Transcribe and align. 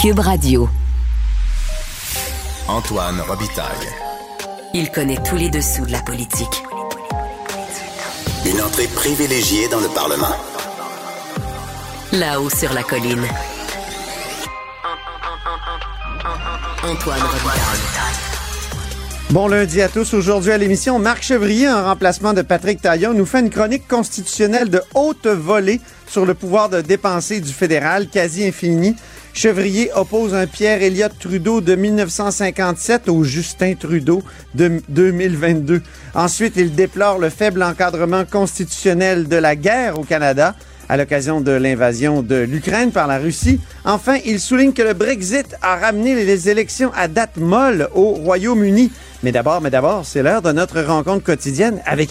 Cube 0.00 0.20
Radio. 0.20 0.66
Antoine 2.68 3.20
Robitaille. 3.20 3.66
Il 4.72 4.90
connaît 4.90 5.18
tous 5.22 5.36
les 5.36 5.50
dessous 5.50 5.84
de 5.84 5.92
la 5.92 6.00
politique. 6.00 6.62
Une 8.46 8.62
entrée 8.62 8.86
privilégiée 8.86 9.68
dans 9.68 9.80
le 9.80 9.88
Parlement. 9.88 10.34
Là-haut 12.12 12.48
sur 12.48 12.72
la 12.72 12.82
colline. 12.82 13.26
Antoine 16.82 17.20
Robitaille. 17.20 18.20
Bon 19.28 19.48
lundi 19.48 19.82
à 19.82 19.90
tous. 19.90 20.14
Aujourd'hui 20.14 20.52
à 20.52 20.56
l'émission, 20.56 20.98
Marc 20.98 21.22
Chevrier, 21.22 21.68
en 21.68 21.84
remplacement 21.84 22.32
de 22.32 22.40
Patrick 22.40 22.80
Taillon, 22.80 23.12
nous 23.12 23.26
fait 23.26 23.40
une 23.40 23.50
chronique 23.50 23.86
constitutionnelle 23.86 24.70
de 24.70 24.80
haute 24.94 25.26
volée 25.26 25.78
sur 26.06 26.24
le 26.24 26.32
pouvoir 26.32 26.70
de 26.70 26.80
dépenser 26.80 27.40
du 27.40 27.52
fédéral, 27.52 28.08
quasi 28.08 28.46
infini. 28.46 28.96
Chevrier 29.32 29.90
oppose 29.94 30.34
un 30.34 30.46
Pierre 30.46 30.82
Elliott 30.82 31.12
Trudeau 31.18 31.60
de 31.60 31.74
1957 31.74 33.08
au 33.08 33.24
Justin 33.24 33.74
Trudeau 33.74 34.22
de 34.54 34.82
2022. 34.88 35.82
Ensuite, 36.14 36.54
il 36.56 36.74
déplore 36.74 37.18
le 37.18 37.30
faible 37.30 37.62
encadrement 37.62 38.24
constitutionnel 38.24 39.28
de 39.28 39.36
la 39.36 39.56
guerre 39.56 39.98
au 39.98 40.04
Canada 40.04 40.54
à 40.88 40.96
l'occasion 40.96 41.40
de 41.40 41.52
l'invasion 41.52 42.20
de 42.22 42.34
l'Ukraine 42.34 42.90
par 42.90 43.06
la 43.06 43.18
Russie. 43.18 43.60
Enfin, 43.84 44.18
il 44.26 44.40
souligne 44.40 44.72
que 44.72 44.82
le 44.82 44.92
Brexit 44.92 45.54
a 45.62 45.76
ramené 45.76 46.16
les 46.16 46.48
élections 46.48 46.90
à 46.96 47.06
date 47.06 47.36
molle 47.36 47.88
au 47.94 48.10
Royaume-Uni. 48.10 48.90
Mais 49.22 49.30
d'abord, 49.30 49.60
mais 49.60 49.70
d'abord, 49.70 50.04
c'est 50.04 50.22
l'heure 50.22 50.42
de 50.42 50.50
notre 50.50 50.80
rencontre 50.80 51.22
quotidienne 51.22 51.80
avec 51.86 52.10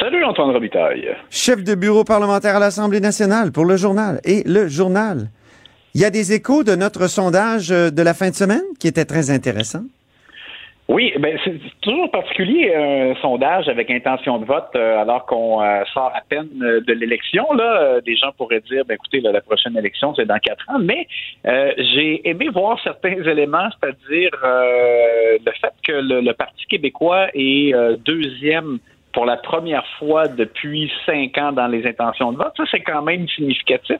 Salut 0.00 0.24
Antoine 0.24 0.50
Robitaille. 0.50 1.16
Chef 1.30 1.62
de 1.62 1.74
bureau 1.74 2.04
parlementaire 2.04 2.56
à 2.56 2.58
l'Assemblée 2.58 3.00
nationale 3.00 3.52
pour 3.52 3.64
le 3.64 3.76
journal. 3.76 4.20
Et 4.24 4.42
le 4.44 4.66
journal. 4.68 5.28
Il 5.94 6.00
y 6.00 6.04
a 6.04 6.10
des 6.10 6.32
échos 6.32 6.64
de 6.64 6.74
notre 6.74 7.06
sondage 7.08 7.70
euh, 7.70 7.90
de 7.90 8.02
la 8.02 8.14
fin 8.14 8.30
de 8.30 8.34
semaine 8.34 8.64
qui 8.80 8.88
était 8.88 9.04
très 9.04 9.30
intéressant. 9.30 9.82
Oui, 10.86 11.14
ben 11.18 11.38
c'est 11.42 11.58
toujours 11.80 12.10
particulier 12.10 12.74
un 12.74 13.14
sondage 13.22 13.68
avec 13.68 13.90
intention 13.90 14.36
de 14.38 14.44
vote 14.44 14.68
euh, 14.76 15.00
alors 15.00 15.24
qu'on 15.24 15.62
euh, 15.62 15.82
sort 15.94 16.12
à 16.14 16.20
peine 16.28 16.48
euh, 16.62 16.82
de 16.82 16.92
l'élection. 16.92 17.50
Là, 17.54 18.02
des 18.02 18.16
gens 18.16 18.32
pourraient 18.36 18.60
dire, 18.60 18.84
ben 18.84 18.94
écoutez, 18.94 19.20
là, 19.20 19.32
la 19.32 19.40
prochaine 19.40 19.78
élection 19.78 20.14
c'est 20.14 20.26
dans 20.26 20.38
quatre 20.38 20.68
ans. 20.68 20.78
Mais 20.78 21.06
j'ai 21.44 22.28
aimé 22.28 22.48
voir 22.52 22.78
certains 22.84 23.16
éléments, 23.22 23.68
c'est-à-dire 23.80 24.30
le 24.42 25.52
fait 25.58 25.72
que 25.86 25.92
le, 25.92 26.20
le 26.20 26.32
Parti 26.34 26.66
québécois 26.66 27.28
est 27.32 27.72
deuxième 28.04 28.78
pour 29.14 29.24
la 29.24 29.36
première 29.36 29.86
fois 29.98 30.26
depuis 30.28 30.90
cinq 31.06 31.38
ans 31.38 31.52
dans 31.52 31.68
les 31.68 31.86
intentions 31.86 32.32
de 32.32 32.36
vote. 32.36 32.52
Ça, 32.56 32.64
c'est 32.70 32.80
quand 32.80 33.00
même 33.02 33.26
significatif. 33.28 33.96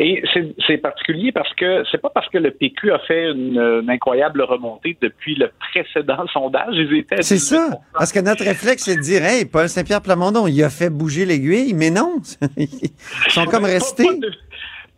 Et 0.00 0.22
c'est- 0.32 0.78
particulier 0.78 1.30
parce 1.32 1.52
que 1.54 1.84
c'est 1.90 2.00
pas 2.00 2.10
parce 2.10 2.28
que 2.30 2.38
le 2.38 2.50
PQ 2.50 2.92
a 2.92 2.98
fait 3.00 3.30
une, 3.30 3.58
une 3.58 3.90
incroyable 3.90 4.42
remontée 4.42 4.96
depuis 5.00 5.34
le 5.36 5.50
précédent 5.70 6.26
sondage. 6.32 6.74
Ils 6.74 6.96
étaient 6.96 7.22
C'est 7.22 7.36
18%. 7.36 7.38
ça. 7.38 7.78
Parce 7.92 8.12
que 8.12 8.20
notre 8.20 8.42
réflexe, 8.44 8.84
c'est 8.84 8.96
de 8.96 9.00
dire, 9.02 9.22
hey, 9.24 9.44
Paul 9.44 9.68
Saint-Pierre 9.68 10.00
Plamondon, 10.02 10.46
il 10.46 10.62
a 10.64 10.70
fait 10.70 10.90
bouger 10.90 11.24
l'aiguille, 11.26 11.74
mais 11.74 11.90
non. 11.90 12.16
Ils 12.56 12.68
sont 13.28 13.44
comme 13.44 13.62
Pas- 13.62 13.68
restés. 13.68 14.04
Pas, 14.06 14.14
de- 14.14 14.32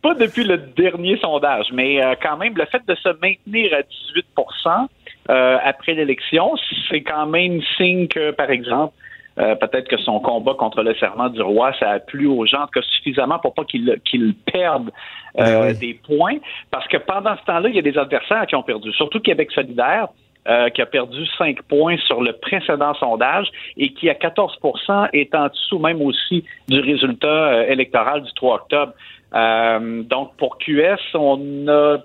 pas 0.01 0.13
depuis 0.15 0.43
le 0.45 0.57
dernier 0.57 1.17
sondage, 1.19 1.67
mais 1.73 2.01
euh, 2.03 2.15
quand 2.21 2.37
même, 2.37 2.55
le 2.55 2.65
fait 2.65 2.81
de 2.87 2.95
se 2.95 3.09
maintenir 3.21 3.73
à 3.73 3.81
18% 3.81 4.87
euh, 5.29 5.57
après 5.63 5.93
l'élection, 5.93 6.51
c'est 6.89 7.01
quand 7.01 7.25
même 7.27 7.61
signe 7.75 8.07
que, 8.07 8.31
par 8.31 8.49
exemple, 8.49 8.93
euh, 9.39 9.55
peut-être 9.55 9.87
que 9.87 9.97
son 9.97 10.19
combat 10.19 10.53
contre 10.55 10.81
le 10.83 10.95
serment 10.95 11.29
du 11.29 11.41
roi, 11.41 11.71
ça 11.79 11.91
a 11.91 11.99
plu 11.99 12.27
aux 12.27 12.45
gens, 12.45 12.61
en 12.61 12.65
tout 12.65 12.79
cas 12.79 12.87
suffisamment 12.95 13.39
pour 13.39 13.53
pas 13.53 13.63
qu'ils 13.65 13.99
qu'ils 14.09 14.33
perdent 14.35 14.91
euh, 15.39 15.43
Ben 15.43 15.67
oui. 15.67 15.77
des 15.77 15.93
points, 15.93 16.37
parce 16.71 16.87
que 16.87 16.97
pendant 16.97 17.35
ce 17.37 17.43
temps-là, 17.45 17.69
il 17.69 17.75
y 17.75 17.79
a 17.79 17.83
des 17.83 17.97
adversaires 17.97 18.45
qui 18.47 18.55
ont 18.55 18.63
perdu, 18.63 18.91
surtout 18.93 19.19
Québec 19.19 19.51
solidaire. 19.51 20.07
euh, 20.47 20.69
qui 20.69 20.81
a 20.81 20.85
perdu 20.85 21.25
5 21.37 21.61
points 21.63 21.97
sur 22.05 22.21
le 22.21 22.31
précédent 22.31 22.93
sondage 22.93 23.47
et 23.75 23.89
qui, 23.89 24.09
à 24.09 24.13
14% 24.13 25.09
est 25.11 25.35
en 25.35 25.47
dessous 25.47 25.77
même 25.77 26.01
aussi 26.01 26.45
du 26.69 26.79
résultat 26.79 27.27
euh, 27.27 27.67
électoral 27.67 28.23
du 28.23 28.31
3 28.33 28.55
octobre. 28.55 28.93
Euh, 29.35 30.03
donc, 30.03 30.37
pour 30.37 30.57
QS, 30.57 31.15
on 31.15 31.67
a 31.67 31.97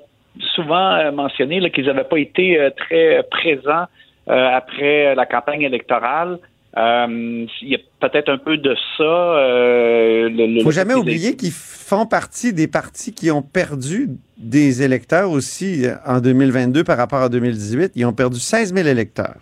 souvent 0.56 0.94
euh, 0.94 1.12
mentionné 1.12 1.70
qu'ils 1.70 1.86
n'avaient 1.86 2.02
pas 2.02 2.18
été 2.18 2.68
très 2.76 3.22
présents 3.30 3.86
euh, 4.28 4.48
après 4.52 5.14
la 5.14 5.26
campagne 5.26 5.62
électorale. 5.62 6.38
Euh, 6.76 7.46
il 7.60 7.68
y 7.68 7.74
a 7.74 7.78
peut-être 8.00 8.30
un 8.30 8.38
peu 8.38 8.56
de 8.56 8.74
ça. 8.96 9.02
Euh, 9.02 10.28
le, 10.30 10.46
le- 10.46 10.60
faut 10.62 10.70
jamais 10.70 10.94
oublier 10.94 11.36
qu'ils 11.36 11.50
font 11.52 12.06
partie 12.06 12.52
des 12.54 12.66
partis 12.66 13.12
qui 13.12 13.30
ont 13.30 13.42
perdu 13.42 14.08
des 14.38 14.82
électeurs 14.82 15.30
aussi 15.30 15.84
euh, 15.86 15.94
en 16.06 16.20
2022 16.20 16.82
par 16.84 16.96
rapport 16.96 17.20
à 17.20 17.28
2018. 17.28 17.92
Ils 17.94 18.06
ont 18.06 18.14
perdu 18.14 18.38
16 18.40 18.74
000 18.74 18.88
électeurs. 18.88 19.36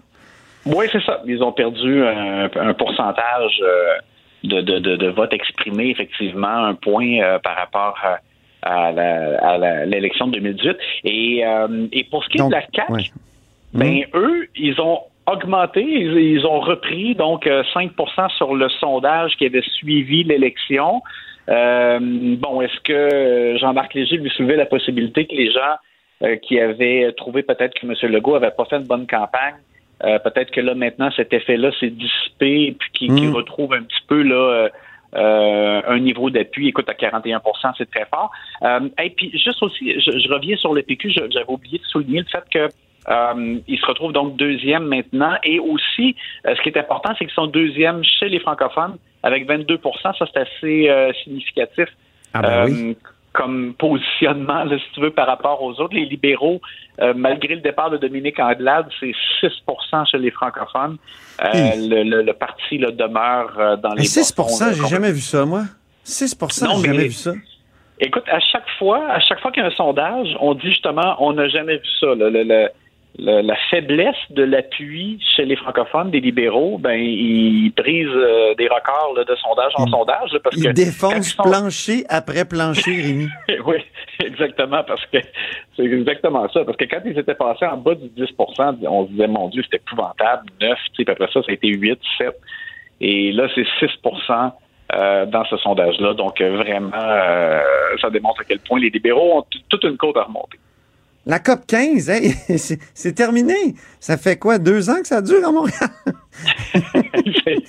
Oui, 0.67 0.87
c'est 0.91 1.03
ça. 1.05 1.23
Ils 1.25 1.41
ont 1.43 1.53
perdu 1.53 2.03
un, 2.03 2.51
un 2.55 2.75
pourcentage 2.75 3.61
euh, 3.63 3.95
de, 4.43 4.61
de, 4.63 4.79
de, 4.81 4.97
de 4.97 5.09
vote 5.09 5.33
exprimé, 5.33 5.91
effectivement, 5.91 6.49
un 6.67 6.75
point 6.75 7.39
par 7.45 7.57
rapport 7.57 7.97
à, 8.63 8.91
l'élection 9.87 10.27
de 10.27 10.33
2018. 10.41 10.77
Et, 11.05 11.43
euh, 11.47 11.87
et 11.93 12.05
pour 12.05 12.25
ce 12.25 12.29
qui 12.29 12.39
est 12.39 12.41
Donc, 12.41 12.51
de 12.51 12.57
la 12.57 12.63
CAQ, 12.75 12.93
ouais. 12.93 13.05
ben, 13.73 14.01
eux, 14.15 14.49
ils 14.57 14.81
ont 14.81 14.99
augmenté, 15.27 15.83
ils, 15.83 16.47
ont 16.47 16.61
repris 16.61 17.15
donc 17.15 17.47
euh, 17.47 17.63
5% 17.75 18.37
sur 18.37 18.55
le 18.55 18.69
sondage 18.69 19.37
qui 19.37 19.47
avait 19.47 19.63
suivi 19.63 20.25
l'élection. 20.25 21.03
Euh, 21.49 21.99
bon, 22.01 22.61
est-ce 22.61 22.81
que 22.81 23.57
Jean-Marc 23.59 23.95
Léger 23.95 24.17
lui 24.17 24.31
soulevait 24.31 24.57
la 24.57 24.67
possibilité 24.67 25.27
que 25.27 25.35
les 25.35 25.51
gens 25.51 25.77
euh, 26.23 26.37
qui 26.37 26.61
avaient 26.61 27.13
trouvé 27.17 27.43
peut-être 27.43 27.75
que 27.75 27.87
M. 27.87 27.95
Legault 28.13 28.35
avait 28.35 28.51
pas 28.51 28.65
fait 28.67 28.77
une 28.77 28.87
bonne 28.87 29.07
campagne, 29.07 29.55
euh, 30.05 30.19
peut-être 30.19 30.51
que 30.51 30.61
là 30.61 30.75
maintenant 30.75 31.11
cet 31.15 31.33
effet-là 31.33 31.71
s'est 31.79 31.91
dissipé 31.91 32.63
et 32.69 32.73
puis 32.73 32.91
qu'il 32.93 33.13
Mm. 33.13 33.35
retrouve 33.35 33.75
un 33.75 33.83
petit 33.83 34.03
peu 34.09 34.23
là 34.23 34.35
euh, 34.35 34.69
euh, 35.17 35.83
un 35.87 35.99
niveau 35.99 36.31
d'appui. 36.31 36.69
Écoute, 36.69 36.89
à 36.89 36.95
41 36.95 37.41
c'est 37.77 37.91
très 37.91 38.07
fort. 38.07 38.31
Euh, 38.63 38.89
et 39.03 39.11
puis 39.11 39.31
juste 39.33 39.63
aussi, 39.63 40.01
je, 40.01 40.19
je 40.19 40.33
reviens 40.33 40.57
sur 40.57 40.73
le 40.73 40.83
PQ, 40.83 41.11
j'avais 41.11 41.45
oublié 41.49 41.79
de 41.79 41.85
souligner 41.85 42.21
le 42.21 42.27
fait 42.27 42.45
que 42.51 42.69
euh, 43.11 43.59
il 43.67 43.79
se 43.79 43.87
retrouve 43.87 44.13
donc 44.13 44.37
deuxième 44.37 44.85
maintenant. 44.85 45.35
Et 45.45 45.59
aussi, 45.59 46.15
euh, 46.47 46.55
ce 46.57 46.63
qui 46.63 46.69
est 46.69 46.79
important, 46.79 47.11
c'est 47.19 47.25
qu'ils 47.27 47.35
sont 47.35 47.47
deuxième 47.47 48.03
chez 48.05 48.29
les 48.29 48.39
francophones 48.41 48.97
avec 49.23 49.47
22% 49.49 49.79
Ça, 50.03 50.13
c'est 50.33 50.41
assez 50.41 50.89
euh, 50.89 51.13
significatif. 51.25 51.89
Ah 52.33 52.43
ben 52.43 52.49
Euh, 52.51 52.65
oui. 52.67 52.97
Comme 53.33 53.75
positionnement, 53.79 54.65
là, 54.65 54.77
si 54.79 54.85
tu 54.95 55.01
veux, 55.01 55.11
par 55.13 55.27
rapport 55.29 55.63
aux 55.63 55.73
autres. 55.81 55.95
Les 55.95 56.05
libéraux, 56.07 56.61
malgré 57.15 57.55
le 57.55 57.61
départ 57.61 57.89
de 57.91 57.97
Dominique 57.97 58.39
Anglade, 58.41 58.87
c'est 58.99 59.13
6% 59.41 60.11
chez 60.11 60.19
les 60.19 60.31
francophones. 60.33 60.97
Hi. 61.43 61.89
le, 61.89 62.03
le- 62.03 62.23
le 62.23 62.33
parti 62.33 62.77
là, 62.79 62.91
demeure 62.91 63.79
dans 63.79 63.91
Mais 63.91 64.03
les 64.03 64.05
6 64.05 64.35
bas-fonds, 64.37 64.65
là, 64.67 64.73
j'ai 64.73 64.89
jamais 64.89 65.13
vu 65.13 65.21
ça, 65.21 65.45
moi. 65.47 65.63
6 66.05 66.37
Non, 66.63 66.77
j'ai 66.77 66.87
jamais 66.87 66.97
mais- 66.99 67.05
vu 67.05 67.13
ça. 67.13 67.33
Écoute, 68.03 68.25
à 68.29 68.41
chaque 68.41 68.69
fois, 68.79 69.07
à 69.11 69.21
chaque 69.21 69.41
fois 69.41 69.53
qu'il 69.53 69.63
y 69.63 69.67
a 69.67 69.69
un 69.69 69.73
sondage, 69.75 70.29
on 70.41 70.55
dit 70.55 70.69
justement, 70.71 71.17
on 71.21 71.35
n'a 71.35 71.49
jamais 71.49 71.77
vu 71.77 71.89
ça. 72.01 72.07
Le- 72.15 72.31
le- 72.31 72.43
le- 72.45 72.69
le- 73.19 73.41
la 73.43 73.57
faiblesse 73.71 74.17
de 74.31 74.43
l'appui 74.45 75.21
chez 75.37 75.45
les 75.45 75.57
francophones, 75.57 76.11
des 76.11 76.21
libéraux, 76.21 76.79
ben 76.79 76.99
ils 76.99 77.71
brisent 77.77 78.07
euh, 78.09 78.55
des 78.55 78.69
records 78.69 79.15
là, 79.17 79.25
de 79.25 79.35
sondage 79.37 79.73
en 79.77 79.87
Ils- 79.87 79.91
sondage. 79.91 80.33
là, 80.33 80.39
parce 80.43 80.55
que 80.57 80.61
Ils 80.61 80.67
quand 80.67 80.73
défoncent 80.73 81.33
ils 81.33 81.37
sont- 81.37 81.43
plancher 81.43 82.05
après 82.09 82.45
plancher, 82.45 82.93
Rémi. 83.03 83.29
oui, 83.67 83.77
exactement, 84.25 84.83
parce 84.87 85.05
que 85.07 85.19
c'est 85.77 85.85
exactement 85.85 86.49
ça. 86.51 86.65
Parce 86.65 86.77
que 86.77 86.85
quand 86.85 87.01
ils 87.05 87.19
étaient 87.19 87.35
passés 87.35 87.67
en 87.67 87.77
bas 87.77 87.95
du 87.95 88.09
10% 88.11 88.77
on 88.89 89.07
se 89.07 89.11
disait, 89.11 89.27
mon 89.29 89.49
Dieu, 89.49 89.63
c'était 89.65 89.79
épouvantable, 89.85 90.45
9, 90.61 90.71
tu 90.71 90.97
sais, 90.97 91.05
puis 91.05 91.13
après 91.13 91.27
ça, 91.33 91.43
ça 91.43 91.51
a 91.51 91.53
été 91.53 91.69
8, 91.69 91.99
7. 92.19 92.35
Et 93.01 93.33
là, 93.33 93.49
c'est 93.55 93.67
6% 93.81 94.53
euh, 94.95 95.25
dans 95.27 95.45
ce 95.45 95.57
sondage-là. 95.59 96.15
Donc, 96.15 96.41
euh, 96.41 96.57
vraiment, 96.57 96.91
euh, 96.95 97.61
ça 98.01 98.11
démontre 98.11 98.41
à 98.41 98.45
quel 98.45 98.59
point 98.59 98.81
les 98.81 98.91
libéraux 98.91 99.39
ont 99.39 99.45
toute 99.69 99.85
une 99.85 99.97
côte 99.97 100.17
à 100.17 100.25
remonter. 100.25 100.59
La 101.27 101.39
COP 101.39 101.67
15, 101.67 102.09
hey, 102.09 102.33
c'est 102.95 103.15
terminé. 103.15 103.75
Ça 103.99 104.17
fait 104.17 104.39
quoi, 104.39 104.59
deux 104.59 104.89
ans 104.89 105.01
que 105.01 105.07
ça 105.07 105.21
dure 105.21 105.47
à 105.47 105.53
Montréal? 105.53 105.91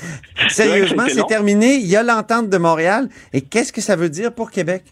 Sérieusement, 0.48 1.04
c'est 1.08 1.28
terminé. 1.28 1.76
Il 1.76 1.88
y 1.88 1.98
a 1.98 2.04
l'entente 2.04 2.50
de 2.50 2.58
Montréal. 2.58 3.10
Et 3.34 3.42
qu'est-ce 3.42 3.74
que 3.74 3.82
ça 3.82 3.98
veut 3.98 4.10
dire 4.10 4.34
pour 4.34 4.52
Québec? 4.52 4.84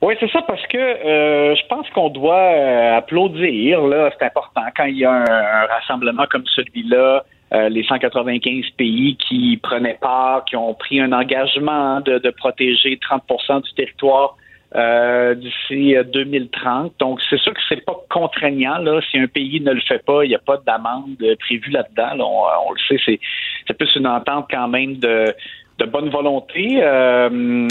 Oui, 0.00 0.14
c'est 0.18 0.30
ça, 0.30 0.42
parce 0.42 0.64
que 0.68 0.78
euh, 0.78 1.54
je 1.56 1.66
pense 1.66 1.88
qu'on 1.90 2.08
doit 2.08 2.34
euh, 2.34 2.96
applaudir, 2.96 3.82
là, 3.82 4.10
c'est 4.18 4.24
important, 4.24 4.62
quand 4.74 4.84
il 4.84 4.96
y 4.96 5.04
a 5.04 5.12
un, 5.12 5.66
rassemblement 5.66 6.24
comme 6.30 6.44
celui-là, 6.54 7.24
euh, 7.52 7.68
les 7.68 7.84
195 7.84 8.64
pays 8.78 9.16
qui 9.16 9.58
prenaient 9.62 9.98
part, 10.00 10.44
qui 10.46 10.56
ont 10.56 10.72
pris 10.72 11.00
un 11.00 11.12
engagement 11.12 12.00
de, 12.00 12.18
de 12.18 12.30
protéger 12.30 12.98
30% 12.98 13.62
du 13.62 13.72
territoire 13.74 14.36
d'ici 14.74 15.96
2030. 16.12 16.94
Donc, 16.98 17.20
c'est 17.28 17.38
sûr 17.38 17.52
que 17.52 17.60
c'est 17.68 17.84
pas 17.84 17.96
contraignant. 18.08 18.78
Là. 18.78 19.00
Si 19.10 19.18
un 19.18 19.26
pays 19.26 19.60
ne 19.60 19.72
le 19.72 19.80
fait 19.80 20.04
pas, 20.04 20.24
il 20.24 20.28
n'y 20.28 20.34
a 20.34 20.40
pas 20.40 20.58
d'amende 20.58 21.16
prévue 21.40 21.70
là-dedans. 21.70 22.24
on, 22.24 22.68
on, 22.68 22.72
le 22.72 22.78
sait, 22.88 23.18
c'est, 23.66 23.74
plus 23.74 23.96
une 23.96 24.06
entente 24.06 24.46
quand 24.50 24.68
même 24.68 24.96
de 24.96 25.34
de 25.80 25.86
bonne 25.86 26.10
volonté. 26.10 26.78
Euh, 26.82 27.28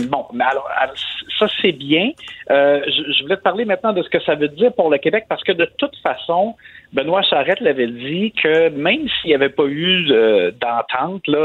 bon, 0.09 0.25
mais 0.33 0.43
alors, 0.43 0.67
ça 1.37 1.47
c'est 1.61 1.71
bien. 1.71 2.09
Euh, 2.49 2.81
je, 2.87 3.21
voulais 3.23 3.37
te 3.37 3.43
parler 3.43 3.65
maintenant 3.65 3.93
de 3.93 4.01
ce 4.01 4.09
que 4.09 4.19
ça 4.21 4.35
veut 4.35 4.47
dire 4.49 4.73
pour 4.73 4.89
le 4.89 4.97
Québec 4.97 5.25
parce 5.29 5.43
que 5.43 5.51
de 5.51 5.69
toute 5.77 5.95
façon, 5.97 6.55
Benoît 6.93 7.21
Charette 7.21 7.59
l'avait 7.61 7.87
dit 7.87 8.31
que 8.31 8.69
même 8.69 9.07
s'il 9.07 9.29
n'y 9.29 9.35
avait 9.35 9.49
pas 9.49 9.65
eu 9.65 10.05
d'entente 10.59 11.27
là 11.27 11.37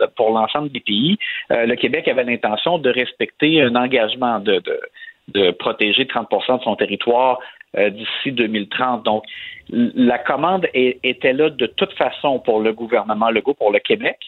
euh, 0.00 0.06
pour 0.16 0.30
l'ensemble 0.30 0.70
des 0.70 0.80
pays, 0.80 1.18
le 1.50 1.74
Québec 1.74 2.06
avait 2.08 2.24
l'intention 2.24 2.78
de 2.78 2.90
respecter 2.90 3.62
un 3.62 3.74
engagement 3.74 4.38
de, 4.38 4.60
de, 4.60 4.80
de 5.28 5.50
protéger 5.50 6.04
30% 6.04 6.58
de 6.58 6.62
son 6.62 6.76
territoire 6.76 7.40
d'ici 7.76 8.32
2030. 8.32 9.04
Donc, 9.04 9.24
la 9.70 10.18
commande 10.18 10.66
était 10.72 11.32
là 11.32 11.50
de 11.50 11.66
toute 11.66 11.92
façon 11.94 12.38
pour 12.38 12.60
le 12.60 12.72
gouvernement 12.72 13.30
Legault, 13.30 13.54
pour 13.54 13.72
le 13.72 13.80
Québec. 13.80 14.18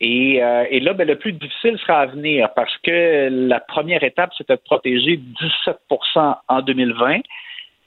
Et, 0.00 0.42
euh, 0.42 0.64
et 0.70 0.80
là, 0.80 0.94
ben, 0.94 1.06
le 1.06 1.16
plus 1.16 1.32
difficile 1.32 1.78
sera 1.78 2.00
à 2.00 2.06
venir 2.06 2.48
parce 2.54 2.74
que 2.78 3.28
la 3.30 3.60
première 3.60 4.02
étape, 4.02 4.30
c'était 4.36 4.56
de 4.56 4.62
protéger 4.64 5.20
17% 5.66 6.36
en 6.48 6.62
2020. 6.62 7.20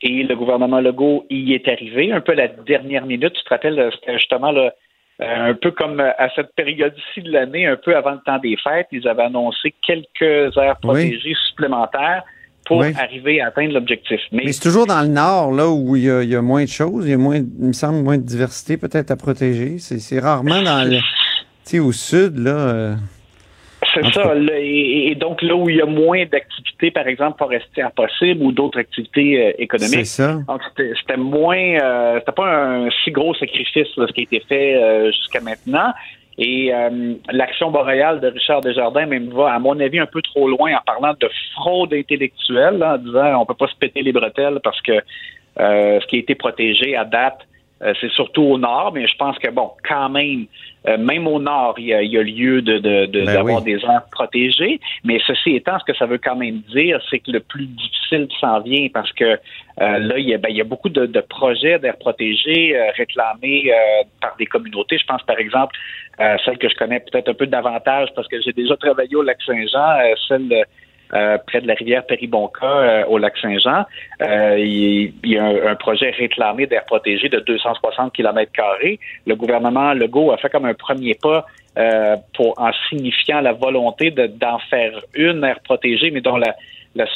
Et 0.04 0.24
le 0.24 0.36
gouvernement 0.36 0.82
Legault 0.82 1.26
y 1.30 1.54
est 1.54 1.68
arrivé 1.68 2.12
un 2.12 2.22
peu 2.22 2.34
à 2.34 2.36
la 2.36 2.48
dernière 2.50 3.06
minute. 3.06 3.34
Tu 3.34 3.44
te 3.44 3.50
rappelles, 3.50 3.90
c'était 3.94 4.18
justement 4.18 4.52
là, 4.52 4.74
euh, 5.22 5.52
un 5.52 5.54
peu 5.54 5.72
comme 5.72 6.00
à 6.00 6.30
cette 6.36 6.54
période-ci 6.56 7.22
de 7.22 7.32
l'année, 7.32 7.66
un 7.66 7.78
peu 7.78 7.96
avant 7.96 8.12
le 8.12 8.20
temps 8.26 8.38
des 8.40 8.58
fêtes, 8.58 8.88
ils 8.92 9.08
avaient 9.08 9.24
annoncé 9.24 9.74
quelques 9.82 10.58
aires 10.58 10.78
protégées 10.82 11.36
supplémentaires 11.48 12.24
pour 12.66 12.84
arriver 12.84 13.42
à 13.42 13.48
atteindre 13.48 13.74
l'objectif. 13.74 14.20
Mais, 14.32 14.52
c'est 14.52 14.62
toujours 14.62 14.86
dans 14.86 15.02
le 15.02 15.08
nord, 15.08 15.52
là, 15.52 15.70
où 15.70 15.96
il 15.96 16.04
y, 16.04 16.10
a, 16.10 16.24
il 16.24 16.30
y, 16.30 16.36
a, 16.36 16.42
moins 16.42 16.64
de 16.64 16.70
choses, 16.70 17.06
il 17.06 17.12
y 17.12 17.14
a 17.14 17.18
moins, 17.18 17.38
il 17.38 17.68
me 17.68 17.74
semble, 17.74 18.04
moins 18.04 18.18
de 18.18 18.24
diversité 18.24 18.78
peut-être 18.78 19.12
à 19.12 19.16
protéger. 19.16 19.80
C'est 19.80 20.20
rarement 20.20 20.62
dans 20.62 20.90
le 20.90 21.00
sais, 21.64 21.80
au 21.80 21.92
sud, 21.92 22.38
là. 22.40 22.52
Euh, 22.52 22.96
c'est 23.94 24.14
ça. 24.14 24.34
et, 24.36 25.16
donc, 25.16 25.42
là 25.42 25.56
où 25.56 25.70
il 25.70 25.78
y 25.78 25.82
a 25.82 25.86
moins 25.86 26.26
d'activités, 26.26 26.92
par 26.92 27.08
exemple, 27.08 27.38
forestières 27.38 27.92
possibles 27.92 28.44
ou 28.44 28.52
d'autres 28.52 28.80
activités 28.80 29.48
euh, 29.48 29.52
économiques. 29.58 30.06
C'est 30.06 30.24
ça. 30.24 30.40
Donc, 30.48 30.62
c'était 30.76 31.18
moins. 31.18 31.58
Euh, 31.58 32.20
c'était 32.20 32.32
pas 32.32 32.66
un 32.66 32.90
si 33.04 33.12
gros 33.12 33.34
sacrifice, 33.36 33.88
ce 33.96 34.12
qui 34.14 34.22
a 34.22 34.24
été 34.24 34.40
fait 34.48 35.12
jusqu'à 35.12 35.42
maintenant. 35.42 35.94
Et 36.40 36.72
l'action 37.32 37.70
boréale 37.70 38.20
de 38.20 38.28
Richard 38.28 38.62
Desjardins 38.62 39.06
même 39.06 39.30
va, 39.30 39.54
à 39.54 39.60
mon 39.60 39.80
avis, 39.80 40.00
un 40.00 40.08
peu 40.08 40.22
trop 40.24 40.50
loin 40.50 40.74
en 40.74 40.82
parlant 40.84 41.14
de 41.20 41.30
fraude 41.54 41.94
intellectuelle, 41.94 42.84
en 42.84 42.98
disant 42.98 43.40
on 43.40 43.46
peut 43.46 43.54
pas 43.54 43.68
se 43.68 43.76
péter 43.76 44.02
les 44.02 44.12
bretelles 44.12 44.60
parce 44.64 44.82
que 44.82 44.94
ce 45.58 46.06
qui 46.08 46.16
a 46.16 46.20
été 46.20 46.34
protégé 46.34 46.96
à 46.96 47.06
date, 47.06 47.38
euh, 47.42 47.53
c'est 48.00 48.12
surtout 48.12 48.44
au 48.44 48.58
nord, 48.58 48.92
mais 48.94 49.08
je 49.08 49.16
pense 49.18 49.38
que, 49.40 49.50
bon, 49.50 49.72
quand 49.88 50.10
même, 50.10 50.46
euh, 50.88 50.98
même 50.98 51.28
au 51.28 51.40
nord, 51.40 51.76
il 51.78 51.88
y 51.88 51.94
a, 51.94 52.24
lieu 52.24 52.62
de, 52.62 52.80
ben 52.80 53.26
d'avoir 53.26 53.62
des 53.62 53.78
aires 53.84 54.06
protégées. 54.12 54.80
Mais 55.04 55.20
ceci 55.26 55.56
étant, 55.56 55.80
ce 55.80 55.86
que 55.86 55.98
ça 55.98 56.06
veut 56.06 56.18
quand 56.18 56.36
même 56.36 56.60
dire, 56.74 57.00
c'est 57.10 57.20
que 57.20 57.32
le 57.32 57.40
plus 57.40 57.66
difficile 57.66 58.28
s'en 58.40 58.60
vient 58.60 58.88
parce 58.94 59.12
que 59.14 59.24
euh, 59.24 59.38
là, 59.78 60.18
il 60.18 60.28
y, 60.28 60.34
a, 60.34 60.38
ben, 60.38 60.50
il 60.50 60.58
y 60.58 60.62
a 60.62 60.66
beaucoup 60.66 60.90
de, 60.90 61.22
projets 61.22 61.80
d'aires 61.80 61.98
protégées 61.98 62.78
réclamés 62.98 63.72
par 64.22 64.36
des 64.38 64.46
communautés. 64.46 64.98
Je 64.98 65.06
pense, 65.06 65.24
par 65.24 65.40
exemple, 65.40 65.76
celle 66.46 66.58
que 66.58 66.70
je 66.70 66.76
connais 66.76 67.00
peut-être 67.00 67.30
un 67.30 67.34
peu 67.34 67.48
davantage 67.48 68.10
parce 68.16 68.28
que 68.28 68.42
j'ai 68.42 68.54
déjà 68.54 68.76
travaillé 68.78 69.16
au 69.16 69.24
Lac-Saint-Jean, 69.24 70.16
celle 70.28 70.66
euh, 71.14 71.38
près 71.46 71.62
de 71.62 71.68
la 71.68 71.76
rivière 71.76 72.04
Péribonca 72.08 72.66
euh, 72.66 73.06
au 73.06 73.20
lac 73.20 73.38
Saint-Jean. 73.38 73.86
Euh, 74.22 74.58
il, 74.58 75.14
y 75.24 75.38
a 75.38 75.46
un, 75.46 75.76
projet 75.76 76.10
réclamé 76.10 76.66
d'air 76.66 76.86
protégé 76.86 77.30
de 77.30 77.40
260 77.40 78.14
km. 78.14 78.52
Le 79.28 79.36
gouvernement 79.36 79.94
Legault 79.94 80.32
a 80.32 80.38
fait 80.38 80.50
comme 80.50 80.66
un 80.66 80.74
premier 80.74 81.14
pas 81.14 81.46
pour 82.34 82.60
en 82.60 82.72
signifiant 82.90 83.42
la 83.42 83.54
volonté 83.54 84.10
d'en 84.10 84.58
faire 84.72 85.02
une 85.14 85.44
aire 85.44 85.60
protégée, 85.64 86.10
mais 86.10 86.22
dont 86.22 86.38
la, 86.38 86.56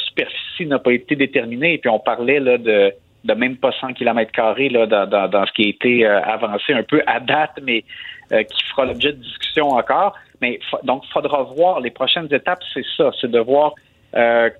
superficie 0.06 0.66
n'a 0.66 0.78
pas 0.78 0.92
été 0.92 1.16
déterminée. 1.16 1.74
Et 1.74 1.78
puis 1.78 1.90
on 1.90 1.98
parlait 1.98 2.40
là 2.40 2.56
de 2.58 2.92
de 3.24 3.34
même 3.34 3.56
pas 3.56 3.72
100 3.80 3.94
km 3.94 4.30
carrés 4.30 4.68
là, 4.68 4.86
dans, 4.86 5.28
dans, 5.28 5.44
ce 5.44 5.52
qui 5.52 5.66
a 5.66 5.68
été 5.68 6.06
avancé 6.06 6.72
un 6.72 6.84
peu 6.84 7.02
à 7.06 7.18
date, 7.18 7.58
mais 7.62 7.82
qui 8.30 8.64
fera 8.70 8.84
l'objet 8.84 9.12
de 9.12 9.20
discussion 9.20 9.70
encore. 9.70 10.14
Mais 10.40 10.60
donc, 10.84 11.02
il 11.06 11.12
faudra 11.12 11.42
voir 11.42 11.80
les 11.80 11.90
prochaines 11.90 12.32
étapes, 12.32 12.62
c'est 12.72 12.84
ça, 12.96 13.10
c'est 13.20 13.30
de 13.30 13.38
voir 13.38 13.74
euh, 14.16 14.50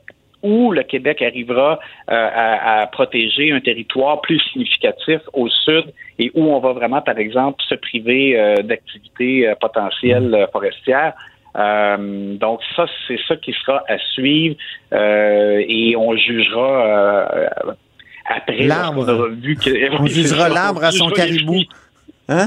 où 0.42 0.70
le 0.70 0.84
Québec 0.84 1.20
arrivera 1.20 1.80
euh, 2.10 2.12
à, 2.12 2.86
protéger 2.86 3.50
un 3.50 3.60
territoire 3.60 4.20
plus 4.20 4.40
significatif 4.52 5.20
au 5.32 5.48
sud 5.48 5.84
et 6.18 6.30
où 6.34 6.44
on 6.44 6.60
va 6.60 6.72
vraiment, 6.72 7.02
par 7.02 7.18
exemple, 7.18 7.62
se 7.68 7.74
priver 7.74 8.38
euh, 8.38 8.62
d'activités 8.62 9.52
potentielles 9.60 10.48
forestières. 10.52 11.14
donc 11.56 12.60
ça, 12.76 12.86
c'est 13.08 13.18
ça 13.26 13.36
qui 13.36 13.52
sera 13.52 13.82
à 13.88 13.98
suivre 13.98 14.56
et 14.92 15.96
on 15.96 16.16
jugera 16.16 17.40
après 18.28 18.62
l'arbre. 18.62 19.06
On, 19.98 20.06
jugera 20.18 20.48
l'arbre 20.48 20.84
à 20.84 20.92
son 20.92 21.10
caribou. 21.10 21.62
Hein? 22.28 22.46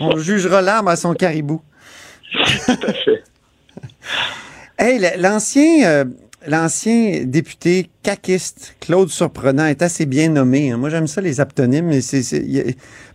on 0.00 0.16
jugera 0.18 0.60
l'arbre 0.60 0.90
à 0.90 0.96
son 0.96 1.14
caribou. 1.14 1.62
Tout 2.32 2.86
à 2.86 2.92
fait. 2.92 3.22
hey, 4.78 5.00
l'ancien 5.18 6.04
l'ancien 6.46 7.24
député 7.24 7.90
caquiste 8.02 8.76
Claude 8.80 9.08
Surprenant 9.08 9.66
est 9.66 9.82
assez 9.82 10.06
bien 10.06 10.28
nommé. 10.28 10.70
Hein. 10.70 10.76
Moi, 10.76 10.90
j'aime 10.90 11.06
ça 11.06 11.20
les 11.20 11.40
aptonymes, 11.40 11.90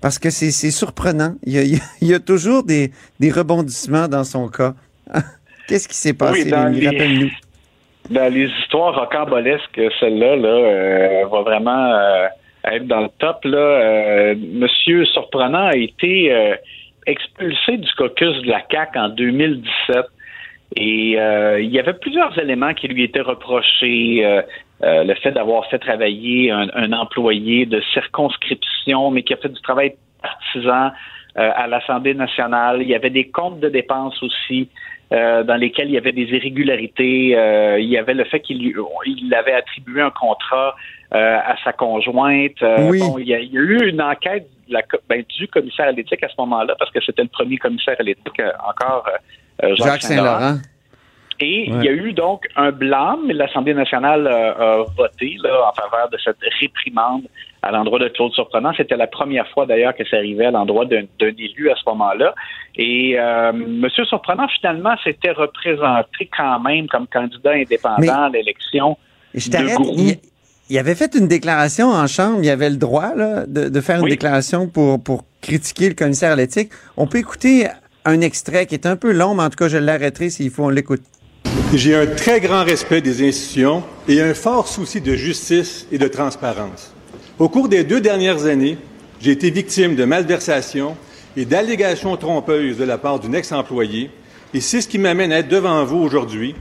parce 0.01 0.19
que 0.19 0.30
c'est 0.30 0.71
surprenant. 0.71 1.36
Il 1.45 1.80
y, 2.01 2.13
a, 2.13 2.19
toujours 2.25 2.63
des, 2.63 2.92
rebondissements 3.21 4.07
dans 4.07 4.24
son 4.24 4.48
cas. 4.48 4.74
Qu'est-ce 5.68 5.88
qui 5.88 5.95
s'est 5.95 6.13
passé? 6.13 6.50
Rappelle-nous. 6.51 7.31
Dans 8.09 8.33
les 8.33 8.50
histoires 8.59 8.95
rocambolesques, 8.95 9.80
celle-là 10.00 10.36
là, 10.36 10.50
euh, 10.50 11.26
va 11.31 11.42
vraiment 11.42 11.94
euh, 11.94 12.28
être 12.66 12.85
dans 12.85 12.99
le 12.99 13.09
top. 13.18 13.45
Là. 13.45 13.57
Euh, 13.57 14.35
Monsieur 14.37 15.06
Surprenant 15.06 15.68
a 15.68 15.76
été 15.78 16.57
expulsé 17.06 17.78
du 17.78 17.92
caucus 17.94 18.42
de 18.42 18.48
la 18.48 18.62
CAQ 18.69 19.00
en 19.00 19.10
2017 19.10 20.06
et 20.76 21.19
euh, 21.19 21.62
il 21.62 21.69
y 21.69 21.80
avait 21.80 21.94
plusieurs 21.94 22.38
éléments 22.40 22.74
qui 22.74 22.88
lui 22.88 23.04
étaient 23.04 23.22
reprochés. 23.22 24.26
Euh, 24.26 24.42
euh, 24.83 25.04
le 25.04 25.14
fait 25.16 25.31
d'avoir 25.31 25.66
fait 25.68 25.80
travailler 25.80 26.52
un, 26.52 26.92
employé 26.92 27.66
de 27.66 27.81
circonscription, 27.94 29.12
mais 29.12 29.24
qui 29.24 29.33
a 29.33 29.38
fait 29.38 29.50
du 29.50 29.62
travail 29.62 29.95
partisan 30.22 30.92
à 31.36 31.68
l'Assemblée 31.68 32.14
nationale. 32.14 32.81
Il 32.81 32.90
y 32.90 32.95
avait 32.95 33.10
des 33.10 33.30
comptes 33.30 33.60
de 33.60 33.69
dépenses 33.69 34.22
aussi 34.22 34.68
dans 35.13 35.59
lesquels 35.59 35.89
il 35.89 35.93
y 35.93 35.97
avait 35.97 36.11
des 36.11 36.23
irrégularités. 36.23 37.37
il 37.79 37.89
y 37.89 37.97
avait 37.97 38.15
le 38.15 38.23
fait 38.23 38.39
qu'il 38.39 38.73
il 39.05 39.35
avait 39.35 39.53
attribué 39.53 40.01
un 40.01 40.09
contrat 40.09 40.75
à 41.11 41.55
sa 41.63 41.71
conjointe. 41.71 42.63
Oui. 42.89 42.99
il, 43.19 43.27
y 43.27 43.35
a, 43.35 43.39
eu 43.39 43.87
une 43.87 44.01
enquête 44.01 44.47
la, 44.69 44.81
ben, 45.09 45.23
du 45.37 45.47
commissaire 45.47 45.87
à 45.87 45.91
l'éthique 45.91 46.23
à 46.23 46.29
ce 46.29 46.35
moment-là, 46.39 46.75
parce 46.79 46.91
que 46.91 46.99
c'était 47.01 47.21
le 47.21 47.29
premier 47.29 47.57
commissaire 47.57 47.95
à 47.99 48.03
l'éthique 48.03 48.41
encore 48.67 49.07
euh, 49.63 49.75
Jacques, 49.75 50.01
Saint-Laurent. 50.01 50.57
Et 51.40 51.68
il 51.68 51.83
y 51.83 51.87
a 51.87 51.92
eu 51.92 52.13
donc 52.13 52.47
un 52.56 52.71
blâme, 52.71 53.30
l'Assemblée 53.31 53.73
nationale 53.73 54.28
a 54.28 54.83
voté 54.97 55.35
là, 55.44 55.69
en 55.69 55.73
faveur 55.73 56.09
de 56.09 56.18
cette 56.23 56.37
réprimande 56.59 57.23
à 57.63 57.71
l'endroit 57.71 57.97
de 57.97 58.09
Claude 58.09 58.33
Surprenant. 58.33 58.73
C'était 58.75 58.97
la 58.97 59.07
première 59.07 59.47
fois 59.49 59.66
d'ailleurs 59.66 59.95
que 59.95 60.06
ça 60.06 60.18
arrivait 60.18 60.45
à 60.45 60.52
l'endroit 60.52 60.85
d'un 60.85 61.06
élu 61.19 61.71
à 61.71 61.75
ce 61.75 61.90
moment-là. 61.90 62.35
Et 62.75 63.16
euh, 63.18 63.52
M. 63.52 63.87
Surprenant, 64.06 64.47
finalement, 64.49 64.95
s'était 65.04 65.31
représenté 65.31 66.30
quand 66.37 66.59
même 66.59 66.87
comme 66.87 67.07
candidat 67.07 67.52
indépendant 67.52 68.23
à 68.23 68.30
l'élection. 68.30 68.97
Je 69.33 69.49
t'arrête. 69.49 69.78
Il, 70.69 70.78
avait 70.78 70.95
fait 70.95 71.16
une 71.16 71.28
déclaration 71.28 71.87
en 71.87 72.07
Chambre. 72.07 72.40
Il 72.42 72.49
avait 72.49 72.69
le 72.69 72.78
droit 72.78 73.11
de, 73.47 73.81
faire 73.81 73.99
une 73.99 74.09
déclaration 74.09 74.68
pour, 74.68 75.02
pour 75.02 75.23
critiquer 75.42 75.90
le 75.90 75.95
commissaire 75.95 76.33
à 76.33 76.35
l'éthique. 76.35 76.69
On 76.97 77.07
peut 77.07 77.19
écouter 77.19 77.68
un 78.06 78.21
extrait 78.21 78.66
qui 78.66 78.75
est 78.75 78.85
un 78.85 78.95
peu 78.95 79.11
long, 79.11 79.35
mais 79.35 79.44
en 79.44 79.49
tout 79.49 79.57
cas, 79.57 79.68
je 79.68 79.78
l'arrêterai 79.78 80.30
s'il 80.30 80.49
faut, 80.52 80.66
on 80.66 80.69
l'écoute. 80.69 81.02
J'ai 81.73 81.95
un 81.95 82.06
très 82.06 82.40
grand 82.40 82.64
respect 82.64 83.02
des 83.02 83.28
institutions 83.28 83.83
et 84.07 84.21
un 84.21 84.33
fort 84.33 84.68
souci 84.68 85.02
de 85.02 85.16
justice 85.16 85.88
et 85.92 85.97
de 85.97 86.07
transparence. 86.07 86.94
Au 87.40 87.50
cours 87.50 87.68
des 87.68 87.83
deux 87.83 88.00
dernières 88.00 88.45
années, 88.45 88.78
j'ai 89.19 89.31
été 89.31 89.50
victime 89.50 89.95
de 89.95 90.06
malversations 90.06 90.95
et 91.35 91.45
d'allégations 91.45 92.16
trompeuses 92.16 92.78
de 92.78 92.83
la 92.83 92.97
part 92.97 93.19
d'une 93.19 93.33
ex-employée, 93.33 94.12
et 94.54 94.62
c'est 94.62 94.81
ce 94.81 94.88
qui 94.88 95.00
m'amène 95.00 95.31
à 95.31 95.40
être 95.40 95.47
devant 95.47 95.83
vous 95.83 95.97
aujourd'hui 95.97 96.54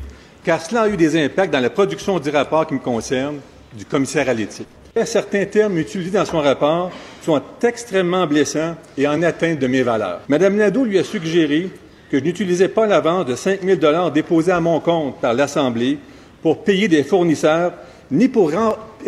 car 0.45 0.61
cela 0.61 0.83
a 0.83 0.89
eu 0.89 0.97
des 0.97 1.23
impacts 1.23 1.53
dans 1.53 1.61
la 1.61 1.71
production 1.71 2.19
du 2.19 2.31
rapport 2.31 2.67
qui 2.67 2.75
me 2.75 2.81
concerne 2.81 3.39
du 3.77 3.85
commissaire 3.85 4.29
à 4.29 4.35
l'éthique. 4.35 4.67
Certains 5.05 5.47
termes 5.47 5.79
utilisés 5.79 6.11
dans 6.11 6.25
son 6.25 6.41
rapport 6.41 6.91
sont 7.25 7.41
extrêmement 7.63 8.27
blessants 8.27 8.77
et 8.99 9.07
en 9.07 9.23
atteinte 9.23 9.59
de 9.59 9.67
mes 9.67 9.83
valeurs. 9.83 10.21
Madame 10.29 10.57
Nadeau 10.57 10.85
lui 10.85 10.99
a 10.99 11.05
suggéré 11.05 11.71
que 12.13 12.19
je 12.19 12.25
n'utilisais 12.25 12.69
pas 12.69 12.87
l'avance 12.87 13.25
de 13.25 13.35
5 13.35 13.61
000 13.63 14.11
déposée 14.11 14.53
à 14.53 14.61
mon 14.61 14.81
compte 14.81 15.19
par 15.23 15.33
l'Assemblée 15.33 15.97
pour 16.43 16.63
payer 16.63 16.87
des 16.87 17.05
fournisseurs, 17.05 17.73
ni 18.11 18.29
pour 18.29 18.53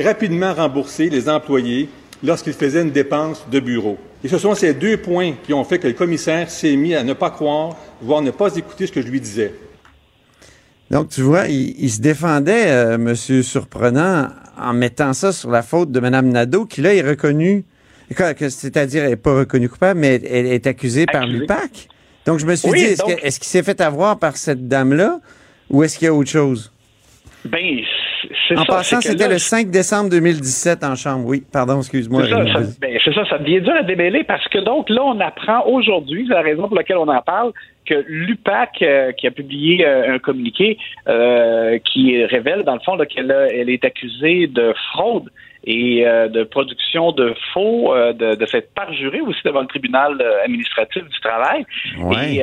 rapidement 0.02 0.54
rembourser 0.54 1.10
les 1.10 1.28
employés 1.28 1.90
lorsqu'ils 2.22 2.54
faisaient 2.54 2.80
une 2.80 2.92
dépense 2.92 3.44
de 3.52 3.60
bureau. 3.60 3.98
Et 4.24 4.28
ce 4.28 4.38
sont 4.38 4.54
ces 4.54 4.72
deux 4.72 4.96
points 4.96 5.34
qui 5.44 5.52
ont 5.52 5.64
fait 5.64 5.78
que 5.78 5.86
le 5.86 5.92
commissaire 5.92 6.50
s'est 6.50 6.76
mis 6.76 6.94
à 6.94 7.04
ne 7.04 7.12
pas 7.12 7.28
croire, 7.28 7.76
voire 8.00 8.22
ne 8.22 8.30
pas 8.30 8.56
écouter 8.56 8.86
ce 8.86 8.92
que 8.92 9.02
je 9.02 9.08
lui 9.08 9.20
disais. 9.20 9.52
Donc, 10.90 11.10
tu 11.10 11.20
vois, 11.20 11.48
il, 11.48 11.90
se 11.90 12.00
défendait, 12.00 12.68
euh, 12.68 12.96
Monsieur 12.96 13.42
Surprenant, 13.42 14.28
en 14.58 14.72
mettant 14.72 15.12
ça 15.12 15.32
sur 15.32 15.50
la 15.50 15.60
faute 15.60 15.92
de 15.92 16.00
Mme 16.00 16.30
Nadeau, 16.30 16.64
qui 16.64 16.80
là 16.80 16.94
est 16.94 17.02
reconnue, 17.02 17.64
c'est-à-dire 18.48 19.02
elle 19.04 19.10
n'est 19.10 19.16
pas 19.16 19.34
reconnue 19.34 19.68
coupable, 19.68 20.00
mais 20.00 20.22
elle, 20.24 20.46
est 20.46 20.66
accusée 20.66 21.04
par 21.04 21.26
l'UPAC. 21.26 21.88
Donc, 22.26 22.38
je 22.38 22.46
me 22.46 22.54
suis 22.54 22.70
dit, 22.70 22.84
est-ce 23.22 23.38
qu'il 23.38 23.48
s'est 23.48 23.62
fait 23.62 23.80
avoir 23.80 24.18
par 24.18 24.36
cette 24.36 24.66
dame-là 24.68 25.18
ou 25.70 25.82
est-ce 25.82 25.98
qu'il 25.98 26.06
y 26.06 26.08
a 26.08 26.14
autre 26.14 26.30
chose? 26.30 26.72
Ben, 27.44 27.80
c'est 28.48 28.58
En 28.58 28.64
passant, 28.64 29.00
c'était 29.00 29.28
le 29.28 29.38
5 29.38 29.70
décembre 29.70 30.10
2017 30.10 30.82
en 30.84 30.94
chambre. 30.94 31.26
Oui, 31.26 31.42
pardon, 31.52 31.78
excuse-moi. 31.78 32.22
C'est 32.24 32.30
ça, 32.30 32.60
ben, 32.80 32.98
ça, 33.04 33.24
ça 33.28 33.38
devient 33.38 33.60
dur 33.60 33.74
à 33.78 33.82
démêler 33.82 34.24
parce 34.24 34.46
que 34.48 34.58
donc 34.58 34.88
là, 34.88 35.02
on 35.04 35.20
apprend 35.20 35.66
aujourd'hui, 35.66 36.24
c'est 36.26 36.34
la 36.34 36.42
raison 36.42 36.68
pour 36.68 36.76
laquelle 36.76 36.96
on 36.96 37.08
en 37.08 37.20
parle, 37.20 37.52
que 37.86 38.04
l'UPAC, 38.06 38.80
euh, 38.82 39.12
qui 39.12 39.26
a 39.26 39.30
publié 39.30 39.86
euh, 39.86 40.14
un 40.14 40.18
communiqué 40.18 40.78
euh, 41.08 41.78
qui 41.84 42.24
révèle, 42.24 42.62
dans 42.62 42.74
le 42.74 42.80
fond, 42.80 42.96
qu'elle 42.96 43.30
elle 43.30 43.68
est 43.68 43.84
accusée 43.84 44.46
de 44.46 44.74
fraude 44.92 45.30
et 45.66 46.04
de 46.04 46.44
production 46.44 47.12
de 47.12 47.34
faux, 47.52 47.94
de, 47.94 48.34
de 48.34 48.46
fait 48.46 48.72
parjuré 48.74 49.20
aussi 49.20 49.40
devant 49.44 49.62
le 49.62 49.66
tribunal 49.66 50.20
administratif 50.44 51.02
du 51.04 51.20
travail. 51.20 51.64
Et 52.12 52.42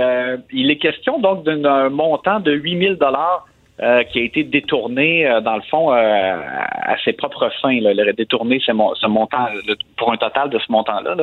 il 0.52 0.72
est 0.72 0.78
question 0.78 1.20
donc 1.20 1.44
d'un 1.44 1.90
montant 1.90 2.40
de 2.40 2.52
8000 2.52 2.96
dollars 2.96 3.46
euh, 3.82 4.04
qui 4.04 4.20
a 4.20 4.24
été 4.24 4.44
détourné, 4.44 5.28
euh, 5.28 5.42
dans 5.42 5.56
le 5.56 5.64
fond, 5.64 5.92
euh, 5.92 5.96
à 5.96 6.98
ses 7.04 7.14
propres 7.14 7.50
fins. 7.64 7.80
Là. 7.82 7.92
Elle 7.92 8.10
a 8.10 8.14
détourné 8.14 8.62
ce, 8.64 8.72
montant, 8.72 9.48
pour 9.98 10.12
un 10.12 10.18
total 10.18 10.52
de 10.52 10.60
ce 10.60 10.72
montant-là, 10.72 11.16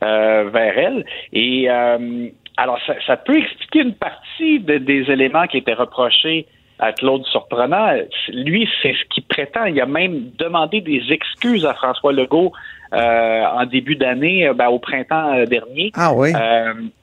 vers 0.00 0.78
elle. 0.78 1.04
Et 1.32 1.68
alors, 1.68 2.78
ça, 3.04 3.16
peut 3.16 3.36
expliquer 3.36 3.80
une 3.80 3.94
partie 3.94 4.60
des 4.60 5.10
éléments 5.10 5.48
qui 5.48 5.56
étaient 5.56 5.74
reprochés 5.74 6.46
à 6.78 6.92
Claude 6.92 7.24
Surprenant. 7.26 7.94
Lui, 8.28 8.68
c'est 8.82 8.92
ce 8.92 9.04
qu'il 9.14 9.24
prétend. 9.24 9.64
Il 9.64 9.80
a 9.80 9.86
même 9.86 10.30
demandé 10.38 10.80
des 10.80 11.02
excuses 11.10 11.64
à 11.64 11.74
François 11.74 12.12
Legault 12.12 12.52
euh, 12.92 13.44
en 13.44 13.66
début 13.66 13.96
d'année, 13.96 14.46
euh, 14.46 14.54
ben, 14.54 14.68
au 14.68 14.78
printemps 14.78 15.34
euh, 15.34 15.46
dernier. 15.46 15.90
Ah 15.94 16.12
oui. 16.12 16.32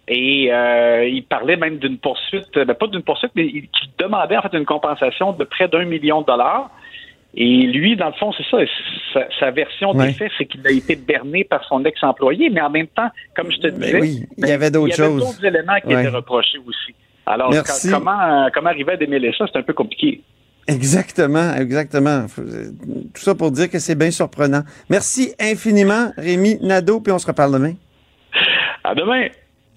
et 0.07 0.49
il 1.09 1.23
parlait 1.23 1.57
même 1.57 1.77
d'une 1.77 1.97
poursuite, 1.97 2.53
ben, 2.53 2.73
pas 2.73 2.87
d'une 2.87 3.01
poursuite, 3.01 3.31
mais 3.35 3.45
il, 3.45 3.67
demandait 3.97 4.37
en 4.37 4.41
fait 4.41 4.55
une 4.57 4.65
compensation 4.65 5.33
de 5.33 5.43
près 5.43 5.67
d'un 5.67 5.85
million 5.85 6.21
de 6.21 6.27
dollars. 6.27 6.69
Et 7.35 7.63
lui, 7.63 7.95
dans 7.95 8.07
le 8.07 8.13
fond, 8.13 8.31
c'est 8.31 8.45
ça. 9.13 9.25
Sa, 9.39 9.49
version 9.49 9.93
des 9.93 10.13
faits, 10.13 10.31
c'est 10.37 10.45
qu'il 10.45 10.65
a 10.67 10.71
été 10.71 10.95
berné 10.95 11.43
par 11.43 11.63
son 11.65 11.83
ex-employé, 11.83 12.51
mais 12.51 12.61
en 12.61 12.69
même 12.69 12.87
temps, 12.87 13.09
comme 13.35 13.51
je 13.51 13.57
te 13.57 13.67
ben 13.69 13.79
disais, 13.79 14.01
oui, 14.01 14.25
il 14.37 14.47
y 14.47 14.51
avait 14.51 14.69
d'autres 14.69 14.95
choses. 14.95 15.19
d'autres 15.19 15.45
éléments 15.45 15.79
qui 15.83 15.93
étaient 15.93 16.09
reprochés 16.09 16.59
aussi. 16.59 16.93
Alors, 17.25 17.51
comment, 17.89 18.49
comment 18.53 18.69
arriver 18.69 18.93
à 18.93 18.97
démêler 18.97 19.33
ça, 19.37 19.45
c'est 19.51 19.59
un 19.59 19.63
peu 19.63 19.73
compliqué. 19.73 20.21
Exactement, 20.67 21.53
exactement. 21.55 22.25
Tout 23.13 23.21
ça 23.21 23.35
pour 23.35 23.51
dire 23.51 23.69
que 23.69 23.79
c'est 23.79 23.95
bien 23.95 24.11
surprenant. 24.11 24.63
Merci 24.89 25.33
infiniment, 25.39 26.11
Rémi 26.17 26.57
Nadeau, 26.61 27.01
puis 27.01 27.11
on 27.11 27.19
se 27.19 27.27
reparle 27.27 27.53
demain. 27.53 27.73
À 28.83 28.95
demain. 28.95 29.27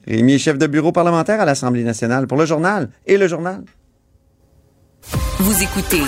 Rémi 0.06 0.34
est 0.34 0.38
chef 0.38 0.58
de 0.58 0.66
bureau 0.66 0.92
parlementaire 0.92 1.40
à 1.40 1.44
l'Assemblée 1.44 1.82
nationale 1.82 2.26
pour 2.26 2.38
le 2.38 2.46
journal 2.46 2.88
et 3.06 3.16
le 3.16 3.26
journal. 3.26 3.64
Vous 5.38 5.62
écoutez 5.62 6.02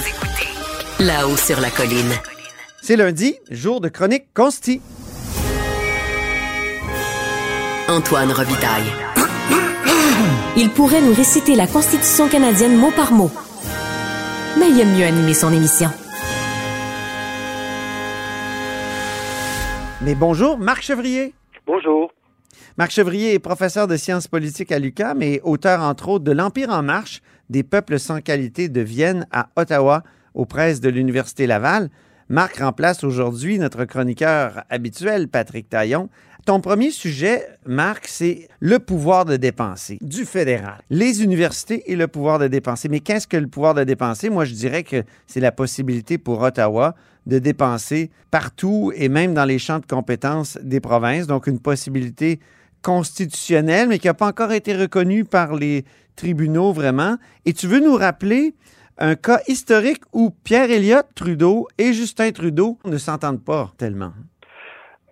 là-haut 1.01 1.37
sur 1.37 1.61
la 1.61 1.71
colline. 1.71 2.13
C'est 2.81 2.97
lundi, 2.97 3.37
jour 3.51 3.81
de 3.81 3.89
chronique 3.89 4.27
consti. 4.35 4.81
Antoine 7.89 8.31
Robitaille. 8.31 9.08
Il 10.57 10.71
pourrait 10.71 11.03
nous 11.03 11.15
réciter 11.15 11.55
la 11.55 11.67
Constitution 11.67 12.29
canadienne 12.29 12.77
mot 12.77 12.91
par 12.91 13.13
mot 13.13 13.31
mais 14.59 14.71
il 14.71 14.81
aime 14.81 14.97
mieux 14.97 15.05
animer 15.05 15.35
son 15.35 15.53
émission. 15.53 15.89
Mais 20.03 20.15
bonjour, 20.15 20.59
Marc 20.59 20.83
Chevrier. 20.83 21.35
Bonjour. 21.67 22.13
Marc 22.77 22.91
Chevrier 22.91 23.35
est 23.35 23.39
professeur 23.39 23.87
de 23.87 23.97
sciences 23.97 24.27
politiques 24.29 24.73
à 24.73 24.79
l'UQAM 24.79 25.23
et 25.23 25.41
auteur, 25.45 25.83
entre 25.83 26.09
autres, 26.09 26.25
de 26.25 26.33
L'Empire 26.33 26.71
en 26.71 26.83
marche, 26.83 27.21
des 27.51 27.63
peuples 27.63 27.99
sans 27.99 28.21
qualité 28.21 28.69
de 28.69 28.81
Vienne 28.81 29.27
à 29.33 29.49
Ottawa, 29.57 30.03
aux 30.35 30.47
presses 30.47 30.81
de 30.81 30.89
l'Université 30.89 31.47
Laval. 31.47 31.91
Marc 32.29 32.59
remplace 32.59 33.05
aujourd'hui 33.05 33.59
notre 33.59 33.85
chroniqueur 33.85 34.65
habituel, 34.71 35.29
Patrick 35.29 35.69
Taillon, 35.69 36.09
ton 36.49 36.63
premier 36.63 36.91
sujet, 36.91 37.47
Marc, 37.67 38.09
c'est 38.09 38.49
le 38.61 38.79
pouvoir 38.79 39.27
de 39.27 39.37
dépenser 39.37 39.99
du 40.01 40.25
fédéral. 40.25 40.81
Les 40.89 41.23
universités 41.23 41.93
et 41.93 41.95
le 41.95 42.09
pouvoir 42.09 42.39
de 42.39 42.49
dépenser. 42.49 42.89
Mais 42.89 43.01
qu'est-ce 43.01 43.27
que 43.27 43.37
le 43.37 43.49
pouvoir 43.49 43.75
de 43.75 43.85
dépenser? 43.85 44.31
Moi, 44.31 44.47
je 44.47 44.55
dirais 44.55 44.83
que 44.83 45.03
c'est 45.27 45.41
la 45.41 45.53
possibilité 45.53 46.17
pour 46.17 46.41
Ottawa 46.41 46.95
de 47.27 47.39
dépenser 47.39 48.11
partout 48.31 48.93
et 48.97 49.11
même 49.11 49.35
dans 49.35 49.45
les 49.45 49.59
champs 49.59 49.79
de 49.79 49.85
compétences 49.85 50.57
des 50.63 50.81
provinces. 50.81 51.27
Donc, 51.27 51.49
une 51.49 51.61
possibilité 51.61 52.41
constitutionnelle, 52.81 53.87
mais 53.87 53.99
qui 53.99 54.07
n'a 54.07 54.15
pas 54.15 54.29
encore 54.29 54.53
été 54.53 54.75
reconnue 54.75 55.27
par 55.27 55.55
les 55.55 55.85
tribunaux 56.17 56.73
vraiment. 56.73 57.19
Et 57.45 57.53
tu 57.53 57.67
veux 57.67 57.81
nous 57.81 57.95
rappeler 57.95 58.55
un 58.97 59.17
cas 59.17 59.43
historique 59.49 60.01
où 60.15 60.31
Pierre 60.45 60.71
Elliott 60.71 61.05
Trudeau 61.15 61.69
et 61.77 61.93
Justin 61.93 62.33
Trudeau 62.33 62.79
ne 62.87 62.97
s'entendent 62.97 63.45
pas 63.45 63.71
tellement? 63.77 64.15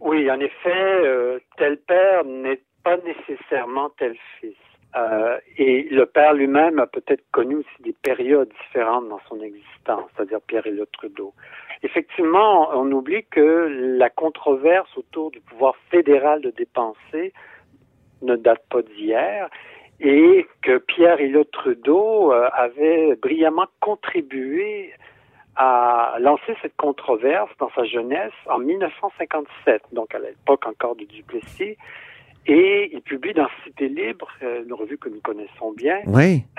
Oui, 0.00 0.30
en 0.30 0.40
effet, 0.40 1.04
euh, 1.04 1.38
tel 1.56 1.78
père 1.78 2.24
n'est 2.24 2.60
pas 2.84 2.96
nécessairement 2.98 3.90
tel 3.98 4.16
fils. 4.40 4.54
Euh, 4.96 5.38
et 5.58 5.88
le 5.90 6.06
père 6.06 6.32
lui-même 6.32 6.78
a 6.78 6.86
peut-être 6.86 7.24
connu 7.30 7.56
aussi 7.56 7.82
des 7.82 7.94
périodes 8.02 8.48
différentes 8.66 9.08
dans 9.08 9.20
son 9.28 9.40
existence, 9.42 10.08
c'est-à-dire 10.14 10.40
Pierre 10.46 10.66
et 10.66 10.70
le 10.70 10.86
Trudeau. 10.86 11.34
Effectivement, 11.82 12.70
on 12.72 12.90
oublie 12.92 13.24
que 13.24 13.96
la 13.98 14.08
controverse 14.08 14.88
autour 14.96 15.30
du 15.30 15.40
pouvoir 15.40 15.74
fédéral 15.90 16.40
de 16.40 16.50
dépenser 16.50 17.34
ne 18.22 18.36
date 18.36 18.64
pas 18.70 18.82
d'hier 18.82 19.50
et 20.00 20.46
que 20.62 20.78
Pierre 20.78 21.20
et 21.20 21.28
le 21.28 21.44
Trudeau 21.44 22.32
euh, 22.32 22.48
avait 22.52 23.16
brillamment 23.16 23.66
contribué 23.80 24.92
a 25.56 26.16
lancé 26.20 26.54
cette 26.62 26.76
controverse 26.76 27.50
dans 27.58 27.70
sa 27.74 27.84
jeunesse 27.84 28.32
en 28.46 28.58
1957, 28.58 29.82
donc 29.92 30.14
à 30.14 30.18
l'époque 30.18 30.66
encore 30.66 30.96
de 30.96 31.04
Duplessis, 31.04 31.76
et 32.48 32.90
il 32.92 33.00
publie 33.00 33.34
dans 33.34 33.48
Cité 33.64 33.88
Libre, 33.88 34.28
euh, 34.42 34.62
une 34.64 34.72
revue 34.72 34.98
que 34.98 35.08
nous 35.08 35.20
connaissons 35.20 35.72
bien, 35.72 35.98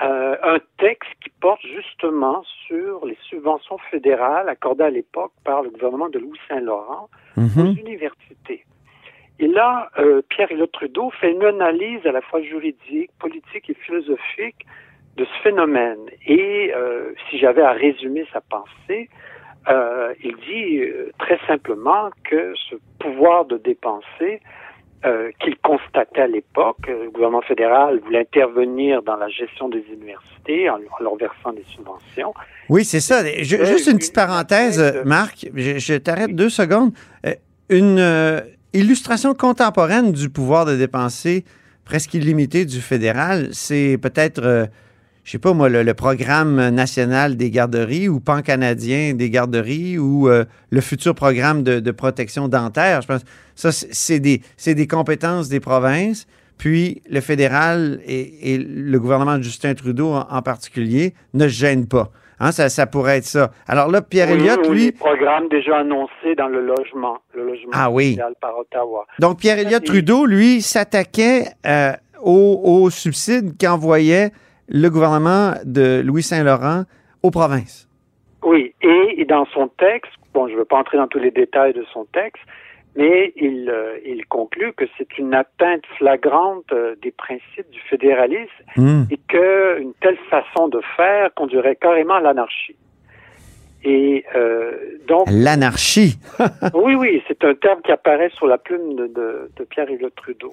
euh, 0.02 0.36
un 0.42 0.58
texte 0.78 1.10
qui 1.22 1.30
porte 1.40 1.62
justement 1.62 2.42
sur 2.66 3.06
les 3.06 3.16
subventions 3.22 3.78
fédérales 3.90 4.48
accordées 4.48 4.84
à 4.84 4.90
l'époque 4.90 5.32
par 5.44 5.62
le 5.62 5.70
gouvernement 5.70 6.10
de 6.10 6.18
Louis 6.18 6.38
Saint-Laurent 6.48 7.08
aux 7.36 7.40
mhm. 7.40 7.78
universités. 7.78 8.64
Et 9.38 9.46
là, 9.46 9.88
euh, 9.98 10.20
Pierre 10.28 10.50
Elliott 10.50 10.72
Trudeau 10.72 11.10
fait 11.20 11.30
une 11.30 11.44
analyse 11.44 12.04
à 12.04 12.12
la 12.12 12.20
fois 12.20 12.42
juridique, 12.42 13.10
politique 13.18 13.70
et 13.70 13.74
philosophique 13.74 14.66
de 15.18 15.24
ce 15.24 15.42
phénomène. 15.42 15.98
Et 16.26 16.72
euh, 16.74 17.12
si 17.28 17.38
j'avais 17.38 17.62
à 17.62 17.72
résumer 17.72 18.24
sa 18.32 18.40
pensée, 18.40 19.10
euh, 19.68 20.14
il 20.22 20.36
dit 20.36 20.78
euh, 20.78 21.10
très 21.18 21.38
simplement 21.46 22.10
que 22.24 22.54
ce 22.70 22.76
pouvoir 22.98 23.44
de 23.44 23.58
dépenser 23.58 24.40
qu'il 25.38 25.56
constatait 25.58 26.22
à 26.22 26.26
l'époque, 26.26 26.88
le 26.88 27.08
gouvernement 27.10 27.40
fédéral 27.42 28.00
voulait 28.00 28.22
intervenir 28.22 29.00
dans 29.04 29.14
la 29.14 29.28
gestion 29.28 29.68
des 29.68 29.84
universités 29.92 30.68
en, 30.68 30.78
leur 30.98 31.14
versant 31.14 31.52
des 31.52 31.62
subventions. 31.68 32.34
Oui, 32.68 32.84
c'est 32.84 32.98
ça. 32.98 33.24
juste 33.24 33.86
une 33.86 33.98
petite 33.98 34.12
parenthèse, 34.16 35.04
Marc, 35.04 35.46
je, 35.54 35.78
je 35.78 35.94
t'arrête 35.94 36.34
deux 36.34 36.48
secondes. 36.48 36.90
une 37.70 38.42
illustration 38.72 39.34
contemporaine 39.34 40.10
du 40.10 40.30
pouvoir 40.30 40.66
de 40.66 40.74
dépenser 40.74 41.44
presque 41.84 42.14
illimité 42.14 42.64
du 42.64 42.80
fédéral, 42.80 43.50
c'est 43.52 43.98
peut-être 44.02 44.68
je 45.28 45.32
sais 45.32 45.38
pas 45.38 45.52
moi, 45.52 45.68
le, 45.68 45.92
programme 45.92 46.70
national 46.70 47.36
des 47.36 47.50
garderies 47.50 48.08
ou 48.08 48.18
pan-canadien 48.18 49.12
des 49.12 49.28
garderies 49.28 49.98
ou 49.98 50.26
euh, 50.26 50.46
le 50.70 50.80
futur 50.80 51.14
programme 51.14 51.62
de, 51.62 51.90
protection 51.90 52.48
dentaire. 52.48 53.02
Je 53.02 53.08
pense 53.08 53.24
ça, 53.54 53.70
c'est 53.70 54.20
des, 54.20 54.40
des 54.66 54.86
compétences 54.86 55.50
des 55.50 55.60
provinces. 55.60 56.26
Puis 56.56 57.02
le 57.10 57.20
fédéral 57.20 58.00
et, 58.06 58.56
le 58.56 58.98
gouvernement 58.98 59.36
de 59.36 59.42
Justin 59.42 59.74
Trudeau 59.74 60.14
en, 60.14 60.40
particulier 60.40 61.12
ne 61.34 61.46
se 61.46 61.52
gênent 61.52 61.88
pas. 61.88 62.08
Hein, 62.40 62.50
ça, 62.50 62.70
ça 62.70 62.86
pourrait 62.86 63.18
être 63.18 63.26
ça. 63.26 63.50
Alors 63.66 63.90
là, 63.90 64.00
Pierre 64.00 64.30
Elliott, 64.30 64.60
Oui, 64.62 64.68
ou 64.68 64.72
lui. 64.72 64.84
les 64.86 64.92
programmes 64.92 65.50
déjà 65.50 65.80
annoncés 65.80 66.36
dans 66.38 66.48
le 66.48 66.64
logement, 66.64 67.18
le 67.34 67.48
logement 67.48 67.72
Ah 67.74 67.90
oui. 67.90 68.18
par 68.40 68.56
Ottawa. 68.56 69.04
Donc, 69.18 69.40
Pierre 69.40 69.58
Elliott 69.58 69.84
Trudeau, 69.84 70.24
lui, 70.24 70.62
s'attaquait 70.62 71.48
euh, 71.66 71.92
aux, 72.22 72.62
aux 72.64 72.88
subsides 72.88 73.60
qu'envoyait 73.60 74.30
le 74.68 74.88
gouvernement 74.88 75.54
de 75.64 76.02
Louis 76.04 76.22
Saint-Laurent 76.22 76.84
aux 77.22 77.30
provinces. 77.30 77.88
Oui, 78.42 78.74
et, 78.82 79.24
dans 79.24 79.46
son 79.46 79.68
texte, 79.68 80.12
bon, 80.32 80.46
je 80.48 80.54
ne 80.54 80.58
veux 80.58 80.64
pas 80.64 80.78
entrer 80.78 80.96
dans 80.96 81.08
tous 81.08 81.18
les 81.18 81.30
détails 81.30 81.72
de 81.72 81.84
son 81.92 82.04
texte, 82.06 82.42
mais 82.96 83.32
il, 83.36 83.68
euh, 83.70 83.98
il 84.06 84.24
conclut 84.26 84.72
que 84.72 84.84
c'est 84.96 85.18
une 85.18 85.34
atteinte 85.34 85.84
flagrante 85.98 86.64
euh, 86.72 86.94
des 87.02 87.10
principes 87.10 87.70
du 87.70 87.80
fédéralisme 87.90 88.48
Hmm. 88.76 89.04
et 89.10 89.18
qu'une 89.28 89.92
telle 90.00 90.18
façon 90.30 90.68
de 90.68 90.80
faire 90.96 91.32
conduirait 91.34 91.76
carrément 91.76 92.14
à 92.14 92.20
l'anarchie. 92.20 92.76
Et 93.84 94.24
euh, 94.34 94.72
donc, 95.06 95.26
L'anarchie. 95.30 96.18
oui, 96.74 96.94
oui, 96.94 97.22
c'est 97.26 97.44
un 97.44 97.54
terme 97.54 97.80
qui 97.82 97.92
apparaît 97.92 98.30
sur 98.30 98.46
la 98.46 98.58
plume 98.58 98.94
de, 98.96 99.06
de, 99.06 99.50
de 99.56 99.64
Pierre 99.64 99.88
Elliott 99.90 100.14
Trudeau. 100.16 100.52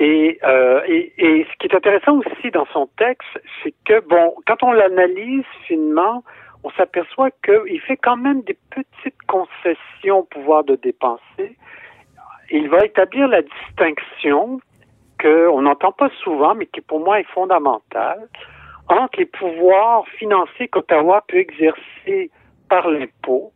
Et, 0.00 0.38
euh, 0.44 0.80
et 0.86 1.44
ce 1.44 1.58
qui 1.58 1.66
est 1.66 1.76
intéressant 1.76 2.18
aussi 2.18 2.50
dans 2.50 2.64
son 2.72 2.86
texte, 2.96 3.28
c'est 3.62 3.74
que, 3.84 4.00
bon, 4.00 4.34
quand 4.46 4.62
on 4.62 4.72
l'analyse 4.72 5.44
finement, 5.66 6.24
on 6.64 6.70
s'aperçoit 6.70 7.30
qu'il 7.44 7.78
fait 7.82 7.98
quand 7.98 8.16
même 8.16 8.40
des 8.42 8.56
petites 8.70 9.22
concessions 9.28 10.20
au 10.20 10.22
pouvoir 10.22 10.64
de 10.64 10.76
dépenser. 10.76 11.54
Il 12.50 12.70
va 12.70 12.86
établir 12.86 13.28
la 13.28 13.42
distinction 13.42 14.60
qu'on 15.20 15.60
n'entend 15.60 15.92
pas 15.92 16.08
souvent, 16.24 16.54
mais 16.54 16.64
qui 16.64 16.80
pour 16.80 17.00
moi 17.00 17.20
est 17.20 17.30
fondamentale, 17.34 18.26
entre 18.88 19.18
les 19.18 19.26
pouvoirs 19.26 20.08
financiers 20.18 20.68
qu'Ottawa 20.68 21.22
peut 21.28 21.36
exercer 21.36 22.30
par 22.70 22.88
l'impôt, 22.88 23.52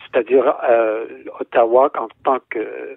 c'est-à-dire 0.00 0.56
euh, 0.64 1.06
Ottawa 1.40 1.90
en 1.98 2.08
tant 2.24 2.38
que 2.48 2.96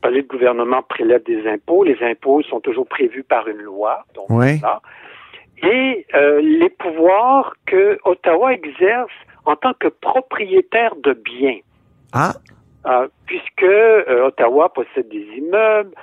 palais 0.00 0.22
de 0.22 0.26
gouvernement 0.28 0.82
prélève 0.82 1.22
des 1.24 1.46
impôts. 1.48 1.84
Les 1.84 1.98
impôts 2.02 2.42
sont 2.42 2.60
toujours 2.60 2.86
prévus 2.86 3.24
par 3.24 3.48
une 3.48 3.58
loi. 3.58 4.04
Donc 4.14 4.26
Oui. 4.30 4.58
voilà. 4.58 4.80
Et 5.62 6.06
euh, 6.14 6.40
les 6.40 6.68
pouvoirs 6.70 7.54
que 7.66 7.98
Ottawa 8.04 8.52
exerce 8.52 9.10
en 9.44 9.56
tant 9.56 9.72
que 9.74 9.88
propriétaire 9.88 10.94
de 10.96 11.12
biens. 11.12 11.58
Ah, 12.12 12.32
Euh, 12.86 13.08
puisque 13.26 13.64
euh, 13.64 14.26
Ottawa 14.28 14.72
possède 14.72 15.08
des 15.08 15.26
immeubles, 15.36 15.94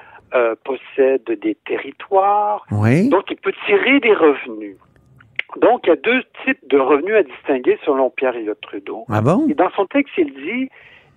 possède 0.66 1.24
des 1.42 1.56
territoires, 1.66 2.66
oui. 2.72 3.08
donc 3.10 3.24
il 3.32 3.38
peut 3.38 3.54
tirer 3.66 4.00
des 4.02 4.14
revenus. 4.14 4.76
Donc 5.62 5.82
il 5.86 5.90
y 5.90 5.94
a 5.94 5.96
deux 5.96 6.22
types 6.44 6.60
de 6.68 6.78
revenus 6.78 7.16
à 7.16 7.24
distinguer 7.24 7.80
selon 7.86 8.10
Pierre 8.10 8.36
Elliott 8.36 8.60
Trudeau. 8.62 9.06
Ah 9.10 9.22
bon? 9.22 9.48
Et 9.50 9.54
dans 9.54 9.70
son 9.72 9.86
texte, 9.86 10.14
il 10.18 10.34
dit 10.34 10.70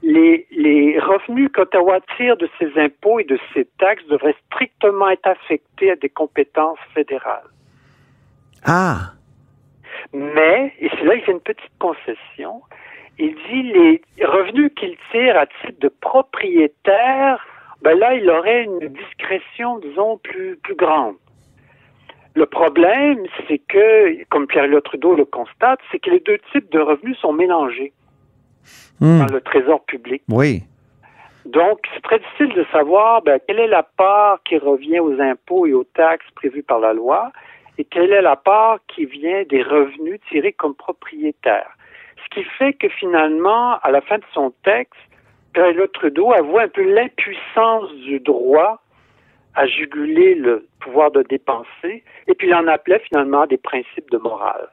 les, 0.03 0.47
les 0.51 0.99
revenus 0.99 1.51
qu'Ottawa 1.53 2.01
tire 2.17 2.37
de 2.37 2.49
ses 2.59 2.79
impôts 2.79 3.19
et 3.19 3.25
de 3.25 3.39
ses 3.53 3.67
taxes 3.79 4.07
devraient 4.07 4.37
strictement 4.47 5.11
être 5.11 5.27
affectés 5.27 5.91
à 5.91 5.97
des 5.97 6.09
compétences 6.09 6.79
fédérales. 6.95 7.49
Ah, 8.65 9.13
Mais, 10.13 10.73
et 10.81 10.89
c'est 10.91 11.05
là 11.05 11.15
il 11.15 11.23
fait 11.23 11.33
une 11.33 11.41
petite 11.41 11.79
concession, 11.79 12.63
il 13.19 13.35
dit 13.51 13.63
les 13.63 14.03
revenus 14.25 14.71
qu'il 14.77 14.97
tire 15.11 15.37
à 15.37 15.47
titre 15.47 15.81
de 15.81 15.89
propriétaire, 15.89 17.45
ben 17.83 17.99
là, 17.99 18.15
il 18.15 18.29
aurait 18.29 18.65
une 18.65 18.89
discrétion, 18.89 19.79
disons, 19.79 20.19
plus, 20.19 20.57
plus 20.57 20.75
grande. 20.75 21.15
Le 22.35 22.47
problème, 22.47 23.25
c'est 23.47 23.59
que, 23.59 24.25
comme 24.31 24.47
Pierre-Éliott 24.47 24.85
Trudeau 24.85 25.15
le 25.15 25.25
constate, 25.25 25.81
c'est 25.91 25.99
que 25.99 26.11
les 26.11 26.21
deux 26.21 26.39
types 26.53 26.71
de 26.71 26.81
revenus 26.81 27.17
sont 27.19 27.33
mélangés 27.33 27.93
Hmm. 29.01 29.21
dans 29.21 29.33
le 29.33 29.41
trésor 29.41 29.85
public. 29.85 30.23
oui. 30.29 30.63
Donc, 31.49 31.79
c'est 31.95 32.03
très 32.03 32.19
difficile 32.19 32.53
de 32.55 32.67
savoir 32.71 33.23
ben, 33.23 33.41
quelle 33.47 33.59
est 33.59 33.69
la 33.69 33.83
part 33.83 34.43
qui 34.43 34.59
revient 34.59 35.01
aux 35.01 35.19
impôts 35.19 35.65
et 35.65 35.73
aux 35.73 35.85
taxes 35.85 36.27
prévues 36.35 36.63
par 36.63 36.79
la 36.79 36.93
loi 36.93 37.33
et 37.79 37.85
quelle 37.85 38.13
est 38.13 38.21
la 38.21 38.37
part 38.37 38.81
qui 38.89 39.07
vient 39.07 39.45
des 39.49 39.63
revenus 39.63 40.21
tirés 40.29 40.53
comme 40.53 40.75
propriétaire. 40.75 41.71
Ce 42.23 42.35
qui 42.35 42.45
fait 42.59 42.75
que 42.75 42.91
finalement, 42.91 43.79
à 43.83 43.91
la 43.91 44.03
fin 44.03 44.19
de 44.19 44.25
son 44.35 44.53
texte, 44.63 45.01
Pierre 45.55 45.73
Trudeau 45.95 46.33
avoue 46.33 46.59
un 46.59 46.69
peu 46.69 46.83
l'impuissance 46.83 47.91
du 48.05 48.21
droit 48.21 48.83
à 49.55 49.67
juguler 49.67 50.35
le 50.35 50.69
pouvoir 50.81 51.11
de 51.13 51.23
dépenser 51.23 52.05
et 52.27 52.35
puis 52.35 52.49
il 52.49 52.55
en 52.55 52.67
appelait 52.67 53.01
finalement 53.09 53.47
des 53.47 53.57
principes 53.57 54.11
de 54.11 54.19
morale. 54.19 54.69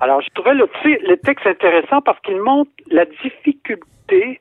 Alors, 0.00 0.20
je 0.20 0.28
trouvais 0.34 0.54
le, 0.54 0.68
le 0.84 1.16
texte 1.16 1.46
intéressant 1.46 2.00
parce 2.00 2.20
qu'il 2.20 2.40
montre 2.40 2.70
la 2.90 3.04
difficulté 3.04 4.38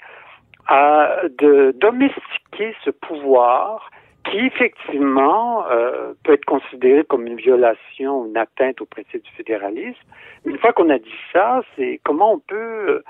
à, 0.67 1.21
de 1.39 1.73
domestiquer 1.77 2.75
ce 2.84 2.89
pouvoir 2.89 3.89
qui, 4.30 4.39
effectivement, 4.39 5.65
euh, 5.71 6.13
peut 6.23 6.34
être 6.34 6.45
considéré 6.45 7.03
comme 7.06 7.27
une 7.27 7.38
violation, 7.38 8.25
une 8.25 8.38
atteinte 8.38 8.82
au 8.82 8.86
principe 8.86 9.23
du 9.23 9.32
fédéralisme. 9.32 9.97
Une 10.45 10.58
fois 10.58 10.73
qu'on 10.73 10.89
a 10.89 10.99
dit 10.99 11.19
ça, 11.32 11.62
c'est 11.75 12.01
comment 12.03 12.34
on 12.34 12.39
peut 12.39 13.03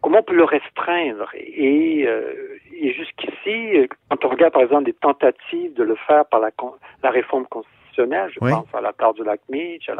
comment 0.00 0.18
on 0.18 0.22
peut 0.22 0.34
le 0.34 0.44
restreindre. 0.44 1.30
Et, 1.34 2.04
euh, 2.06 2.58
et 2.78 2.92
jusqu'ici, 2.92 3.88
quand 4.10 4.22
on 4.24 4.28
regarde, 4.28 4.52
par 4.52 4.62
exemple, 4.62 4.84
des 4.84 4.92
tentatives 4.92 5.72
de 5.74 5.82
le 5.82 5.94
faire 6.06 6.26
par 6.26 6.40
la, 6.40 6.50
la 7.02 7.10
réforme 7.10 7.46
constitutionnelle, 7.46 7.83
je 7.96 8.38
Oui. 8.40 8.50
pense 8.50 8.66
à 8.74 8.80
l'accord 8.80 9.14
du 9.14 9.22
lac 9.24 9.40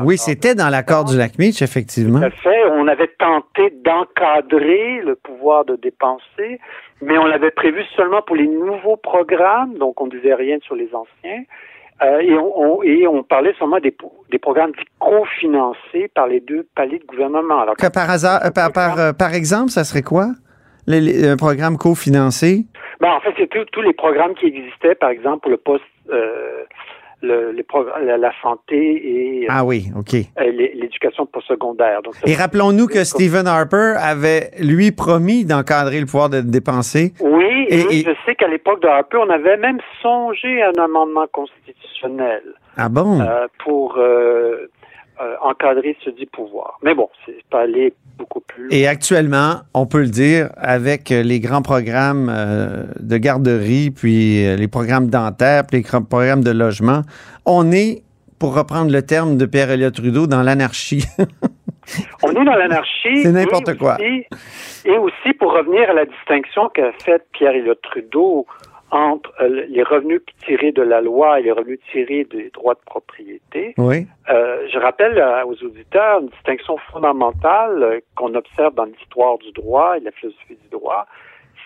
Oui, 0.05 0.19
c'était 0.19 0.55
dans 0.55 0.69
l'accord 0.69 1.05
du 1.05 1.17
lac 1.17 1.33
effectivement. 1.39 2.19
tout 2.21 2.27
à 2.27 2.31
fait. 2.31 2.65
On 2.73 2.89
avait 2.89 3.11
tenté 3.19 3.71
d'encadrer 3.85 5.01
le 5.03 5.15
pouvoir 5.17 5.65
de 5.65 5.77
dépenser, 5.77 6.59
mais 7.03 7.19
on 7.19 7.25
l'avait 7.27 7.51
prévu 7.51 7.83
seulement 7.97 8.23
pour 8.23 8.37
les 8.37 8.47
nouveaux 8.49 8.97
programmes, 8.97 9.75
donc 9.79 10.01
on 10.01 10.07
ne 10.07 10.11
disait 10.11 10.35
rien 10.35 10.59
sur 10.63 10.75
les 10.75 10.89
anciens. 10.95 11.43
Euh, 12.03 12.19
et, 12.21 12.35
on, 12.37 12.61
on- 12.79 12.83
et 12.83 13.07
on 13.07 13.23
parlait 13.23 13.55
seulement 13.59 13.79
des, 13.79 13.95
des 14.31 14.39
programmes 14.39 14.73
cofinancés 14.99 16.11
par 16.15 16.27
les 16.27 16.41
deux 16.41 16.67
paliers 16.75 16.99
de 16.99 17.05
gouvernement. 17.07 17.61
Alors, 17.61 17.77
Que 17.77 17.87
par 17.89 18.11
hasard, 18.11 18.41
euh, 18.45 18.51
par, 18.51 18.73
par, 18.73 18.99
euh, 18.99 19.13
par 19.13 19.33
exemple, 19.35 19.71
ça 19.71 19.85
serait 19.85 20.03
quoi? 20.03 20.27
Un 20.89 21.37
programme 21.37 21.79
cofinancé? 21.79 22.65
ben, 23.01 23.11
en 23.13 23.21
fait, 23.21 23.33
c'est 23.39 23.49
tous- 23.49 23.65
tous 23.73 23.81
les 23.81 23.93
programmes 23.95 24.35
qui 24.35 24.47
existaient, 24.47 24.95
par 24.95 25.11
exemple, 25.11 25.41
pour 25.41 25.51
le 25.51 25.57
poste, 25.57 25.85
euh, 26.13 26.65
le, 27.27 27.51
les 27.53 27.63
progr- 27.63 27.99
la, 28.05 28.33
santé 28.43 28.77
et 28.77 29.45
euh, 29.45 29.47
Ah 29.51 29.65
oui, 29.65 29.87
OK. 29.99 30.13
l'é- 30.13 30.73
l'éducation 30.75 31.27
postsecondaire. 31.27 32.03
Donc, 32.03 32.15
Et 32.27 32.35
rappelons-nous 32.35 32.87
que 32.87 33.03
Stephen 33.05 33.47
Harper 33.47 33.95
avait, 33.99 34.51
lui, 34.61 34.93
promis 34.93 35.45
d'encadrer 35.45 36.01
le 36.01 36.07
pouvoir 36.07 36.29
de 36.31 36.41
dépenser. 36.41 37.13
Oui, 37.21 37.67
et- 37.69 37.81
je 38.05 38.11
sais 38.27 38.35
qu'à 38.35 38.49
l'époque 38.49 38.83
de 38.83 38.89
Harper, 38.89 39.19
on 39.19 39.31
avait 39.31 39.57
même 39.57 39.79
songé 40.03 40.63
à 40.63 40.69
un 40.77 40.85
amendement 40.85 41.27
constitutionnel 41.33 42.43
Ah 42.77 42.89
bon? 42.89 43.21
euh, 43.21 43.47
pour 43.65 43.97
euh, 43.99 44.67
euh, 45.21 45.35
encadrer 45.43 45.97
ce 46.05 46.11
dit 46.11 46.27
pouvoir. 46.27 46.79
Mais 46.83 46.95
bon, 46.95 47.09
c'est 47.25 47.43
pas 47.51 47.61
aller 47.63 47.93
beaucoup 48.19 48.41
plus 48.41 48.65
loin. 48.65 48.77
Et 48.77 48.87
actuellement, 48.87 49.61
on 49.75 49.87
peut 49.87 50.01
le 50.01 50.09
dire, 50.09 50.51
avec 50.57 51.11
euh, 51.13 51.23
les 51.23 51.41
grands 51.41 51.63
programmes 51.63 52.29
euh, 52.35 52.85
de 53.01 53.17
garderie, 53.17 53.91
puis 53.91 54.45
euh, 54.47 54.57
les 54.57 54.69
programmes 54.69 55.09
dentaires, 55.09 55.65
puis 55.67 55.79
les 55.79 55.83
grands 55.83 56.03
programmes 56.03 56.43
de 56.45 56.51
logement, 56.51 57.03
on 57.47 57.71
est, 57.73 58.03
pour 58.39 58.55
reprendre 58.57 58.91
le 58.91 59.03
terme 59.03 59.37
de 59.37 59.47
Pierre 59.47 59.71
Elliott 59.71 59.95
Trudeau, 59.95 60.27
dans 60.27 60.43
l'anarchie. 60.43 61.05
On 62.23 62.31
est 62.31 62.45
dans 62.47 62.55
l'anarchie. 62.55 63.23
C'est 63.23 63.31
n'importe 63.33 63.77
quoi. 63.77 63.97
aussi- 63.97 64.25
Et 64.87 64.97
aussi, 64.97 65.35
pour 65.39 65.53
revenir 65.53 65.91
à 65.91 65.93
la 65.93 66.07
distinction 66.07 66.71
qu'a 66.75 66.93
faite 67.05 67.27
Pierre 67.33 67.53
Elliott 67.55 67.79
Trudeau 67.83 68.47
entre 68.95 69.33
euh, 69.41 69.67
les 69.69 69.83
revenus 69.83 70.23
tirés 70.45 70.73
de 70.73 70.83
la 70.83 71.01
loi 71.01 71.41
et 71.41 71.43
les 71.43 71.51
revenus 71.53 71.81
tirés 71.91 72.25
des 72.25 72.51
droits 72.51 72.75
de 72.75 72.85
propriété, 72.87 73.75
oui. 73.77 74.07
Euh, 74.31 74.67
je 74.73 74.79
rappelle 74.79 75.19
euh, 75.19 75.45
aux 75.45 75.63
auditeurs 75.65 76.21
une 76.21 76.29
distinction 76.29 76.77
fondamentale 76.93 78.01
qu'on 78.17 78.35
observe 78.35 78.75
dans 78.75 78.85
l'histoire 78.85 79.39
du 79.39 79.51
droit 79.53 79.97
et 79.97 80.01
la 80.01 80.13
philosophie 80.13 80.57
du 80.63 80.69
droit, 80.71 81.07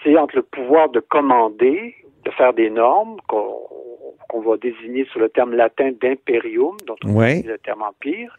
c'est 0.02 0.16
entre 0.16 0.36
le 0.36 0.42
pouvoir 0.42 0.88
de 0.88 1.00
commander, 1.00 1.94
de 2.24 2.30
faire 2.32 2.52
des 2.54 2.70
normes, 2.70 3.16
qu'on 3.28 3.58
qu'on 4.30 4.40
va 4.42 4.58
désigner 4.58 5.06
sous 5.10 5.18
le 5.18 5.30
terme 5.30 5.54
latin 5.54 5.90
d'imperium, 6.02 6.76
dont 6.86 6.96
on 7.02 7.16
Oui. 7.16 7.26
utilise 7.30 7.46
le 7.46 7.58
terme 7.58 7.80
empire, 7.82 8.36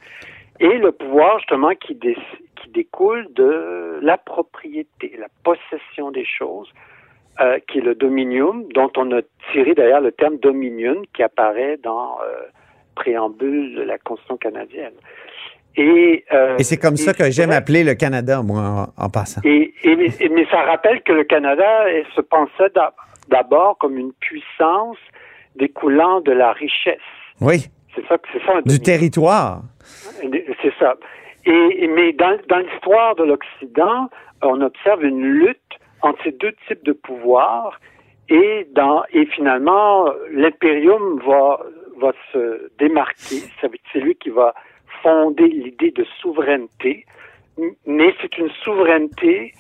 et 0.60 0.78
le 0.78 0.92
pouvoir 0.92 1.40
justement 1.40 1.72
qui, 1.74 1.96
dé- 1.96 2.16
qui 2.62 2.70
découle 2.70 3.26
de 3.34 3.98
la 4.04 4.18
propriété, 4.20 5.16
la 5.18 5.30
possession 5.44 6.12
des 6.12 6.26
choses, 6.26 6.72
euh, 7.42 7.58
qui 7.68 7.78
est 7.80 7.82
le 7.82 7.96
dominium, 7.96 8.66
dont 8.74 8.92
on 8.98 9.12
a 9.12 9.22
tiré 9.52 9.74
d'ailleurs 9.74 10.02
le 10.02 10.12
terme 10.12 10.38
dominion 10.38 11.02
qui 11.14 11.24
apparaît 11.24 11.78
dans 11.84 12.18
euh, 12.24 12.48
préambule 12.96 13.76
de 13.76 13.82
la 13.84 13.98
Constitution 13.98 14.38
canadienne. 14.38 14.94
Et, 15.78 16.26
euh, 16.34 16.58
Et 16.58 16.64
c'est 16.64 16.78
comme 16.78 16.98
ça 16.98 17.14
que 17.14 17.30
j'aime 17.32 17.52
appeler 17.52 17.84
le 17.84 17.94
Canada, 17.94 18.42
moi, 18.42 18.92
en, 18.98 19.06
en 19.06 19.10
passant. 19.10 19.40
Et, 19.46 19.74
mais 19.86 20.46
ça 20.52 20.62
rappelle 20.64 21.02
que 21.04 21.14
le 21.14 21.24
Canada 21.24 21.86
se 22.16 22.22
pensait 22.22 22.70
d'a- 22.76 22.94
d'abord 23.30 23.78
comme 23.78 23.98
une 23.98 24.12
puissance 24.14 24.98
découlant 25.56 26.20
de 26.22 26.32
la 26.32 26.52
richesse. 26.52 26.98
Oui. 27.40 27.68
C'est 27.96 28.06
ça, 28.08 28.18
c'est 28.34 28.44
ça 28.46 28.58
un 28.58 28.62
Du 28.62 28.80
territoire. 28.82 29.62
C'est 30.62 30.74
ça. 30.80 30.96
Et, 31.46 31.88
mais 31.88 32.12
dans, 32.14 32.38
dans 32.50 32.58
l'histoire 32.60 33.16
de 33.16 33.24
l'Occident, 33.24 34.10
on 34.42 34.60
observe 34.62 35.04
une 35.06 35.22
lutte 35.24 35.58
entre 36.02 36.24
ces 36.24 36.32
deux 36.32 36.54
types 36.68 36.84
de 36.84 36.94
pouvoirs 36.94 37.80
et 38.30 38.68
dans 38.72 39.04
et 39.12 39.26
finalement 39.26 40.06
l'impérium 40.32 41.20
va 41.20 41.60
va 41.98 42.14
se 42.32 42.72
démarquer. 42.78 43.42
C'est 43.62 44.00
lui 44.00 44.16
qui 44.16 44.30
va 44.30 44.54
fonder 45.04 45.48
l'idée 45.48 45.92
de 45.92 46.06
souveraineté, 46.22 47.06
mais 47.86 48.14
c'est 48.22 48.38
une 48.38 48.50
souveraineté 48.64 49.54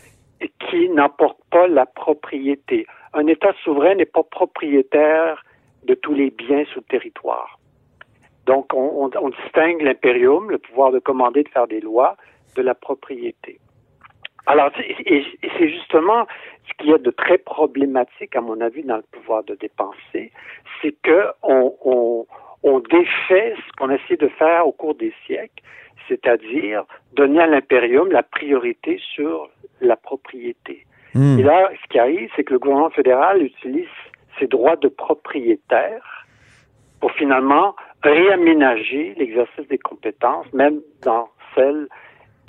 qui 0.69 0.89
n'emporte 0.89 1.39
pas 1.51 1.67
la 1.67 1.85
propriété. 1.85 2.87
Un 3.13 3.27
État 3.27 3.53
souverain 3.63 3.95
n'est 3.95 4.05
pas 4.05 4.23
propriétaire 4.23 5.43
de 5.83 5.95
tous 5.95 6.13
les 6.13 6.29
biens 6.29 6.63
sur 6.65 6.81
le 6.81 6.85
territoire. 6.85 7.59
Donc, 8.45 8.73
on, 8.73 9.09
on 9.13 9.29
distingue 9.29 9.81
l'impérium, 9.81 10.49
le 10.49 10.57
pouvoir 10.57 10.91
de 10.91 10.99
commander, 10.99 11.43
de 11.43 11.49
faire 11.49 11.67
des 11.67 11.81
lois, 11.81 12.15
de 12.55 12.61
la 12.61 12.73
propriété. 12.73 13.59
Alors, 14.45 14.71
c'est 14.75 15.69
justement 15.69 16.27
ce 16.67 16.73
qu'il 16.77 16.91
y 16.91 16.93
a 16.93 16.97
de 16.97 17.11
très 17.11 17.37
problématique, 17.37 18.35
à 18.35 18.41
mon 18.41 18.59
avis, 18.61 18.83
dans 18.83 18.97
le 18.97 19.03
pouvoir 19.11 19.43
de 19.43 19.55
dépenser, 19.55 20.31
c'est 20.81 20.95
que 21.03 21.27
on, 21.43 21.73
on, 21.83 22.25
on 22.63 22.79
défait 22.79 23.53
ce 23.55 23.71
qu'on 23.77 23.89
a 23.89 23.95
essayé 23.95 24.17
de 24.17 24.27
faire 24.27 24.67
au 24.67 24.71
cours 24.71 24.95
des 24.95 25.13
siècles, 25.25 25.63
c'est-à-dire 26.07 26.83
donner 27.13 27.41
à 27.41 27.47
l'impérium 27.47 28.11
la 28.11 28.23
priorité 28.23 28.99
sur 29.13 29.49
la 29.81 29.95
propriété. 29.95 30.85
Hmm. 31.13 31.39
Et 31.39 31.43
là, 31.43 31.69
ce 31.81 31.87
qui 31.89 31.99
arrive, 31.99 32.29
c'est 32.35 32.43
que 32.43 32.53
le 32.53 32.59
gouvernement 32.59 32.89
fédéral 32.89 33.41
utilise 33.41 33.87
ses 34.39 34.47
droits 34.47 34.75
de 34.75 34.87
propriétaire 34.87 36.25
pour 36.99 37.11
finalement 37.13 37.75
réaménager 38.03 39.13
l'exercice 39.17 39.67
des 39.67 39.77
compétences, 39.77 40.51
même 40.53 40.81
dans 41.03 41.29
celles 41.55 41.87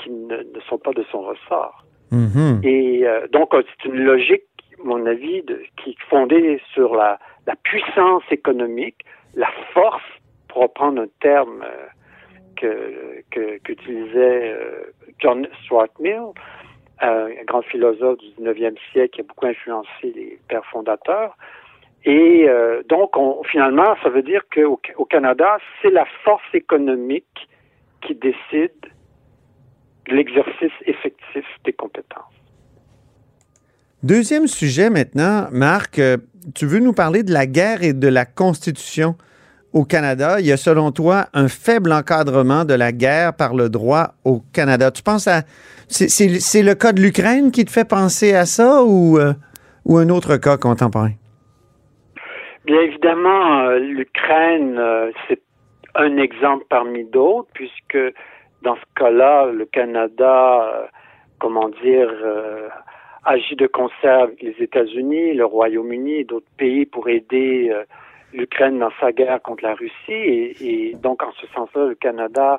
qui 0.02 0.10
ne, 0.10 0.42
sont 0.68 0.78
pas 0.78 0.92
de 0.92 1.04
son 1.10 1.22
ressort. 1.22 1.84
Hmm. 2.10 2.60
Et 2.62 3.06
euh, 3.06 3.26
donc, 3.28 3.50
c'est 3.52 3.88
une 3.88 4.02
logique, 4.02 4.44
à 4.80 4.84
mon 4.84 5.06
avis, 5.06 5.42
de, 5.42 5.62
qui 5.76 5.90
est 5.90 6.02
fondée 6.08 6.60
sur 6.74 6.94
la, 6.94 7.18
la 7.46 7.54
puissance 7.56 8.24
économique, 8.30 9.04
la 9.34 9.50
force, 9.72 10.02
pour 10.48 10.62
reprendre 10.62 11.02
un 11.02 11.08
terme 11.20 11.62
euh, 11.62 11.86
que 13.30 13.58
qu'utilisait 13.62 14.52
euh, 14.52 14.92
John 15.18 15.46
Stuart 15.62 15.88
Mill, 15.98 16.32
un 17.00 17.28
grand 17.46 17.62
philosophe 17.62 18.18
du 18.18 18.26
19e 18.42 18.76
siècle 18.92 19.14
qui 19.14 19.20
a 19.20 19.24
beaucoup 19.24 19.46
influencé 19.46 19.88
les 20.14 20.38
pères 20.48 20.66
fondateurs. 20.66 21.36
Et 22.04 22.46
euh, 22.48 22.82
donc, 22.88 23.16
on, 23.16 23.42
finalement, 23.44 23.96
ça 24.02 24.08
veut 24.08 24.22
dire 24.22 24.42
qu'au 24.54 24.80
au 24.96 25.04
Canada, 25.04 25.58
c'est 25.80 25.90
la 25.90 26.06
force 26.24 26.54
économique 26.54 27.48
qui 28.02 28.14
décide 28.14 28.72
l'exercice 30.10 30.72
effectif 30.86 31.44
des 31.64 31.72
compétences. 31.72 32.34
Deuxième 34.02 34.46
sujet 34.46 34.88
maintenant, 34.90 35.48
Marc, 35.50 36.00
tu 36.54 36.66
veux 36.66 36.78
nous 36.78 36.94
parler 36.94 37.22
de 37.22 37.32
la 37.32 37.46
guerre 37.46 37.82
et 37.82 37.92
de 37.92 38.08
la 38.08 38.24
Constitution 38.24 39.16
au 39.72 39.84
Canada. 39.84 40.40
Il 40.40 40.46
y 40.46 40.52
a, 40.52 40.56
selon 40.56 40.90
toi, 40.90 41.26
un 41.34 41.48
faible 41.48 41.92
encadrement 41.92 42.64
de 42.64 42.74
la 42.74 42.92
guerre 42.92 43.34
par 43.34 43.54
le 43.54 43.68
droit 43.68 44.14
au 44.24 44.42
Canada. 44.52 44.90
Tu 44.90 45.02
penses 45.02 45.28
à... 45.28 45.42
C'est 45.88 46.62
le 46.62 46.74
cas 46.74 46.92
de 46.92 47.00
l'Ukraine 47.00 47.50
qui 47.50 47.64
te 47.64 47.70
fait 47.70 47.88
penser 47.88 48.34
à 48.34 48.46
ça 48.46 48.82
ou, 48.84 49.18
euh, 49.18 49.32
ou 49.84 49.98
un 49.98 50.08
autre 50.08 50.36
cas 50.36 50.56
contemporain? 50.56 51.12
Bien 52.64 52.80
évidemment, 52.80 53.60
euh, 53.62 53.78
l'Ukraine, 53.78 54.76
euh, 54.78 55.10
c'est 55.26 55.42
un 55.94 56.16
exemple 56.16 56.64
parmi 56.68 57.04
d'autres, 57.04 57.48
puisque 57.52 57.98
dans 58.62 58.76
ce 58.76 58.84
cas-là, 58.96 59.46
le 59.46 59.64
Canada, 59.66 60.90
comment 61.38 61.68
dire, 61.68 62.10
agit 63.24 63.56
de 63.56 63.66
concert 63.66 64.20
avec 64.20 64.42
les 64.42 64.54
États-Unis, 64.58 65.34
le 65.34 65.44
Royaume-Uni 65.44 66.20
et 66.20 66.24
d'autres 66.24 66.50
pays 66.56 66.86
pour 66.86 67.08
aider 67.08 67.70
euh, 67.70 67.84
l'Ukraine 68.32 68.78
dans 68.78 68.92
sa 69.00 69.12
guerre 69.12 69.42
contre 69.42 69.64
la 69.64 69.74
Russie. 69.74 70.54
Et, 70.60 70.94
donc, 70.94 71.22
en 71.22 71.32
ce 71.32 71.46
sens-là, 71.48 71.86
le 71.86 71.94
Canada 71.96 72.58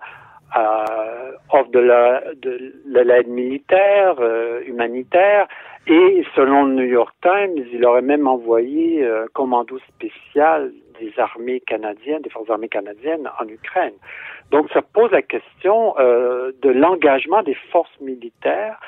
euh, 0.57 1.31
offre 1.51 1.71
de 1.71 3.01
l'aide 3.01 3.27
militaire, 3.27 4.15
euh, 4.19 4.61
humanitaire, 4.67 5.47
et 5.87 6.23
selon 6.35 6.65
le 6.65 6.73
New 6.73 6.85
York 6.85 7.15
Times, 7.21 7.65
il 7.73 7.83
aurait 7.85 8.03
même 8.03 8.27
envoyé 8.27 9.03
un 9.03 9.25
commando 9.33 9.79
spécial 9.87 10.71
des 10.99 11.11
armées 11.17 11.61
canadiennes, 11.61 12.21
des 12.21 12.29
forces 12.29 12.49
armées 12.51 12.69
canadiennes 12.69 13.27
en 13.39 13.47
Ukraine. 13.47 13.93
Donc, 14.51 14.69
ça 14.71 14.81
pose 14.81 15.11
la 15.11 15.21
question 15.21 15.95
de 15.97 16.69
l'engagement 16.69 17.41
des 17.41 17.55
forces 17.71 17.99
militaires 18.01 18.79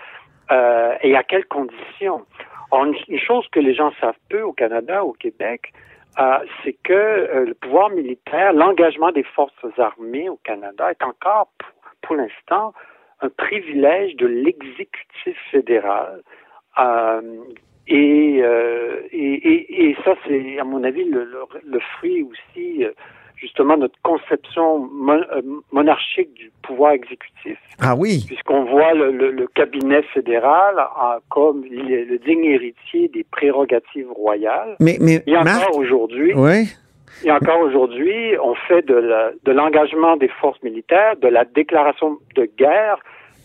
euh, 0.52 0.96
et 1.02 1.16
à 1.16 1.24
quelles 1.24 1.46
conditions. 1.46 2.26
une, 2.74 3.20
chose 3.20 3.48
que 3.52 3.60
les 3.60 3.74
gens 3.74 3.92
savent 4.02 4.20
peu 4.30 4.42
au 4.42 4.52
Canada, 4.52 5.04
au 5.04 5.14
Québec, 5.14 5.74
euh, 6.20 6.40
c'est 6.64 6.76
que 6.84 6.94
euh, 6.94 7.46
le 7.46 7.54
pouvoir 7.54 7.90
militaire, 7.90 8.52
l'engagement 8.54 9.12
des 9.12 9.24
forces 9.24 9.54
armées 9.78 10.30
au 10.30 10.38
Canada 10.44 10.92
est 10.92 11.04
encore, 11.04 11.50
pour, 12.02 12.16
l'instant, 12.16 12.74
un 13.22 13.30
privilège 13.30 14.16
de 14.18 14.28
l'exécutif 14.28 15.38
fédéral. 15.50 16.22
Et, 17.88 18.38
et, 19.12 19.90
et, 19.90 19.98
ça, 20.04 20.16
c'est, 20.26 20.60
à 20.60 20.64
mon 20.64 20.84
avis, 20.84 21.06
le, 21.06 21.30
le 21.66 21.80
fruit 21.80 22.24
aussi 22.24 22.86
justement 23.44 23.76
notre 23.76 24.00
conception 24.04 24.90
euh, 25.10 25.42
monarchique 25.72 26.34
du 26.34 26.50
pouvoir 26.62 26.94
exécutif. 26.94 27.60
Ah 27.82 27.94
oui. 27.96 28.24
Puisqu'on 28.26 28.64
voit 28.64 28.94
le, 28.94 29.46
cabinet 29.54 30.02
fédéral 30.14 30.76
comme 31.30 31.64
le, 31.70 32.18
digne 32.20 32.46
héritier 32.46 33.10
des 33.10 33.26
prérogatives 33.26 34.10
royales. 34.12 34.76
Mais, 34.80 34.98
mais 35.02 35.22
et 35.28 35.38
encore 35.38 35.78
aujourd'hui. 35.78 36.34
Oui. 36.34 36.70
Et 37.26 37.32
encore 37.32 37.60
aujourd'hui, 37.60 38.36
on 38.42 38.56
fait 38.68 38.86
de 38.86 39.52
l'engagement 39.52 40.16
des 40.18 40.30
forces 40.42 40.62
militaires, 40.64 41.16
de 41.22 41.28
la 41.28 41.44
déclaration 41.46 42.18
de 42.36 42.50
guerre, 42.58 42.98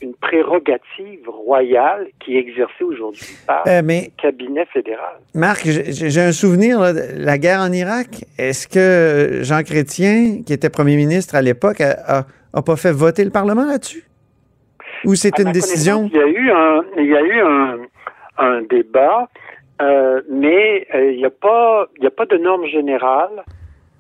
une 0.02 0.14
prérogative 0.14 1.28
royale 1.28 2.08
qui 2.20 2.36
est 2.36 2.40
exercée 2.40 2.84
aujourd'hui 2.84 3.26
par 3.46 3.64
euh, 3.66 3.82
le 3.82 4.10
cabinet 4.20 4.66
fédéral. 4.66 5.16
Marc, 5.34 5.66
j'ai 5.66 6.20
un 6.20 6.32
souvenir 6.32 6.80
de 6.80 7.00
la 7.16 7.38
guerre 7.38 7.60
en 7.60 7.72
Irak. 7.72 8.24
Est-ce 8.38 8.68
que 8.68 9.42
Jean 9.42 9.62
Chrétien, 9.62 10.42
qui 10.44 10.52
était 10.52 10.70
premier 10.70 10.96
ministre 10.96 11.34
à 11.34 11.42
l'époque, 11.42 11.80
a, 11.80 12.24
pas 12.62 12.76
fait 12.76 12.92
voter 12.92 13.24
le 13.24 13.30
Parlement 13.30 13.64
là-dessus? 13.64 14.04
Ou 15.04 15.14
c'est 15.14 15.38
une 15.38 15.52
décision? 15.52 16.08
Il 16.12 16.16
y 16.16 16.22
a 16.22 16.26
eu 16.26 16.50
un, 16.50 16.82
il 16.96 17.06
y 17.06 17.16
a 17.16 17.22
eu 17.22 17.40
un, 18.38 18.62
débat, 18.62 19.28
euh, 19.80 20.22
mais 20.30 20.86
euh, 20.94 21.12
il 21.12 21.18
n'y 21.18 21.24
a 21.24 21.30
pas, 21.30 21.86
il 21.98 22.06
a 22.06 22.10
pas 22.10 22.26
de 22.26 22.36
normes 22.36 22.66
générales 22.66 23.44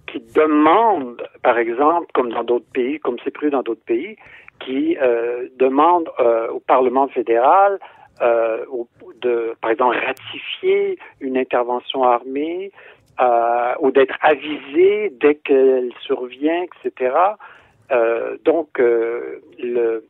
qui 0.06 0.22
demandent, 0.34 1.22
par 1.42 1.58
exemple, 1.58 2.06
comme 2.14 2.30
dans 2.30 2.44
d'autres 2.44 2.70
pays, 2.72 2.98
comme 3.00 3.16
c'est 3.24 3.30
prévu 3.30 3.50
dans 3.50 3.62
d'autres 3.62 3.84
pays, 3.84 4.16
qui 4.60 4.96
euh, 4.98 5.48
demande 5.58 6.08
euh, 6.18 6.48
au 6.48 6.60
Parlement 6.60 7.08
fédéral 7.08 7.78
euh, 8.20 8.64
de, 9.20 9.54
par 9.60 9.70
exemple, 9.70 9.96
ratifier 10.04 10.98
une 11.20 11.36
intervention 11.36 12.02
armée 12.02 12.72
euh, 13.20 13.74
ou 13.80 13.90
d'être 13.90 14.16
avisé 14.20 15.12
dès 15.20 15.36
qu'elle 15.36 15.92
survient, 16.00 16.64
etc. 16.64 17.14
Euh, 17.90 18.36
donc, 18.44 18.78
le, 18.78 20.04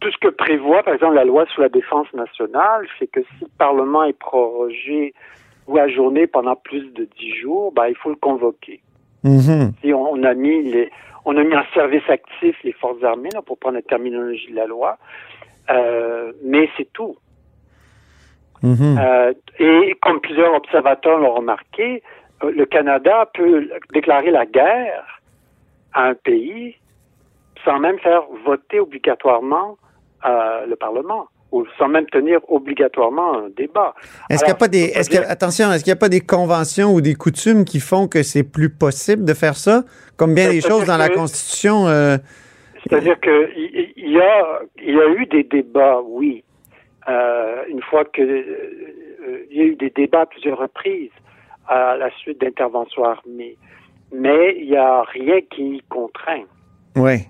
tout 0.00 0.10
ce 0.10 0.18
que 0.18 0.28
prévoit, 0.28 0.82
par 0.82 0.94
exemple, 0.94 1.14
la 1.14 1.24
loi 1.24 1.46
sur 1.46 1.62
la 1.62 1.68
défense 1.68 2.12
nationale, 2.14 2.86
c'est 2.98 3.06
que 3.06 3.20
si 3.20 3.42
le 3.42 3.50
Parlement 3.58 4.04
est 4.04 4.18
prorogé 4.18 5.14
ou 5.66 5.78
ajourné 5.78 6.26
pendant 6.26 6.56
plus 6.56 6.92
de 6.92 7.08
dix 7.18 7.34
jours, 7.36 7.72
ben, 7.72 7.86
il 7.88 7.96
faut 7.96 8.10
le 8.10 8.16
convoquer. 8.16 8.80
Mm-hmm. 9.24 9.72
Si 9.82 9.92
on, 9.92 10.12
on, 10.12 10.22
a 10.24 10.34
mis 10.34 10.62
les, 10.62 10.90
on 11.24 11.36
a 11.36 11.44
mis 11.44 11.54
en 11.54 11.64
service 11.74 12.08
actif 12.08 12.56
les 12.64 12.72
forces 12.72 13.02
armées, 13.02 13.30
là, 13.32 13.42
pour 13.42 13.58
prendre 13.58 13.76
la 13.76 13.82
terminologie 13.82 14.50
de 14.50 14.56
la 14.56 14.66
loi, 14.66 14.98
euh, 15.70 16.32
mais 16.42 16.68
c'est 16.76 16.92
tout. 16.92 17.16
Mhm. 18.62 18.98
Euh, 18.98 19.32
et 19.58 19.96
comme 20.02 20.20
plusieurs 20.20 20.54
observateurs 20.54 21.18
l'ont 21.18 21.34
remarqué, 21.34 22.02
euh, 22.42 22.52
le 22.52 22.66
Canada 22.66 23.28
peut 23.32 23.70
déclarer 23.92 24.30
la 24.30 24.46
guerre 24.46 25.20
à 25.92 26.08
un 26.08 26.14
pays 26.14 26.76
sans 27.64 27.78
même 27.78 27.98
faire 27.98 28.22
voter 28.44 28.80
obligatoirement 28.80 29.76
le 30.24 30.74
Parlement 30.74 31.28
ou 31.52 31.64
sans 31.78 31.88
même 31.88 32.06
tenir 32.06 32.40
obligatoirement 32.48 33.38
un 33.38 33.48
débat. 33.56 33.94
Est-ce 34.28 34.40
qu'il 34.40 34.52
n'y 34.52 34.56
a 34.56 34.58
pas 34.58 34.68
des, 34.68 34.84
est-ce 34.84 35.16
attention, 35.28 35.72
est-ce 35.72 35.82
qu'il 35.82 35.90
n'y 35.90 35.96
a 35.98 36.00
pas 36.00 36.08
des 36.08 36.20
conventions 36.20 36.94
ou 36.94 37.00
des 37.00 37.14
coutumes 37.14 37.64
qui 37.64 37.80
font 37.80 38.06
que 38.08 38.22
c'est 38.22 38.44
plus 38.44 38.70
possible 38.70 39.24
de 39.24 39.34
faire 39.34 39.56
ça, 39.56 39.82
comme 40.16 40.34
bien 40.34 40.50
des 40.50 40.60
choses 40.60 40.84
dans 40.86 40.96
la 40.96 41.08
Constitution? 41.08 41.88
Euh, 41.88 42.18
c'est-à-dire 42.82 43.18
que 43.20 43.50
il 43.56 44.12
y 44.12 44.20
a, 44.20 44.60
il 44.82 44.94
y 44.94 45.00
a 45.00 45.08
eu 45.08 45.26
des 45.26 45.44
débats, 45.44 46.00
oui. 46.04 46.44
Euh, 47.08 47.64
une 47.68 47.82
fois 47.82 48.04
que 48.04 48.22
euh, 48.22 49.46
il 49.50 49.56
y 49.56 49.60
a 49.60 49.64
eu 49.64 49.76
des 49.76 49.90
débats 49.90 50.22
à 50.22 50.26
plusieurs 50.26 50.58
reprises 50.58 51.10
à 51.66 51.96
la 51.96 52.10
suite 52.18 52.40
d'interventions 52.40 53.04
armées, 53.04 53.56
mais 54.12 54.56
il 54.58 54.70
n'y 54.70 54.76
a 54.76 55.02
rien 55.02 55.40
qui 55.50 55.82
contraint. 55.88 56.44
Oui. 56.96 57.26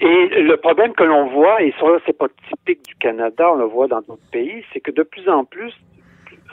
Et 0.00 0.42
le 0.42 0.56
problème 0.56 0.92
que 0.92 1.04
l'on 1.04 1.28
voit, 1.28 1.62
et 1.62 1.72
ça 1.78 1.86
c'est 2.04 2.16
pas 2.16 2.28
typique 2.48 2.84
du 2.84 2.94
Canada, 2.96 3.50
on 3.52 3.56
le 3.56 3.64
voit 3.64 3.86
dans 3.86 4.00
d'autres 4.00 4.30
pays, 4.32 4.64
c'est 4.72 4.80
que 4.80 4.90
de 4.90 5.02
plus 5.02 5.28
en 5.28 5.44
plus, 5.44 5.72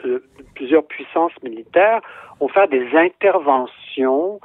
euh, 0.06 0.24
plusieurs 0.56 0.86
puissances 0.86 1.32
militaires 1.42 2.02
ont 2.40 2.48
fait 2.48 2.70
des 2.70 2.88
interventions 2.96 4.40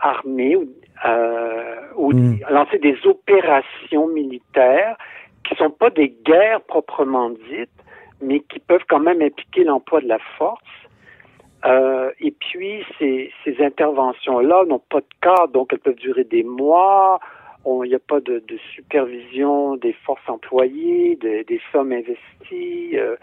armées 0.00 0.56
ou, 0.56 0.68
euh, 1.06 1.76
ou 1.96 2.12
Mm. 2.12 2.40
lancer 2.50 2.78
des 2.78 2.96
opérations 3.06 4.08
militaires 4.08 4.96
qui 5.44 5.54
sont 5.56 5.70
pas 5.70 5.90
des 5.90 6.10
guerres 6.24 6.60
proprement 6.60 7.30
dites, 7.30 7.70
mais 8.20 8.40
qui 8.40 8.58
peuvent 8.58 8.84
quand 8.88 9.00
même 9.00 9.22
impliquer 9.22 9.64
l'emploi 9.64 10.00
de 10.00 10.08
la 10.08 10.18
force. 10.36 10.60
Euh, 11.64 12.10
et 12.20 12.30
puis, 12.32 12.84
ces, 12.98 13.32
ces 13.44 13.64
interventions-là 13.64 14.64
n'ont 14.66 14.82
pas 14.90 15.00
de 15.00 15.06
cadre, 15.20 15.48
donc 15.48 15.72
elles 15.72 15.80
peuvent 15.80 15.94
durer 15.94 16.24
des 16.24 16.42
mois. 16.42 17.18
Il 17.66 17.88
n'y 17.88 17.94
a 17.94 17.98
pas 17.98 18.20
de, 18.20 18.38
de 18.38 18.56
supervision 18.74 19.76
des 19.76 19.92
forces 19.92 20.26
employées, 20.28 21.16
de- 21.16 21.42
des 21.42 21.60
sommes 21.72 21.92
investies, 21.92 22.96
euh, 22.98 23.16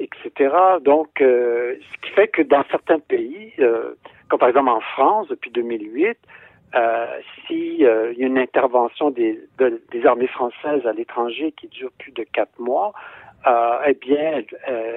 etc. 0.00 0.54
Donc, 0.82 1.20
euh, 1.20 1.76
ce 1.92 2.06
qui 2.06 2.14
fait 2.14 2.28
que 2.28 2.42
dans 2.42 2.64
certains 2.70 2.98
pays, 2.98 3.52
euh, 3.60 3.94
comme 4.28 4.38
par 4.40 4.48
exemple 4.48 4.70
en 4.70 4.80
France 4.80 5.28
depuis 5.28 5.50
2008, 5.50 6.16
euh, 6.74 7.06
si 7.46 7.84
euh, 7.84 8.12
y 8.16 8.24
a 8.24 8.26
une 8.26 8.38
intervention 8.38 9.10
des, 9.10 9.38
de- 9.58 9.80
des 9.92 10.04
armées 10.06 10.26
françaises 10.26 10.84
à 10.86 10.92
l'étranger 10.92 11.52
qui 11.52 11.68
dure 11.68 11.92
plus 11.98 12.12
de 12.12 12.24
quatre 12.24 12.58
mois, 12.58 12.92
euh, 13.46 13.78
eh 13.86 13.94
bien, 13.94 14.42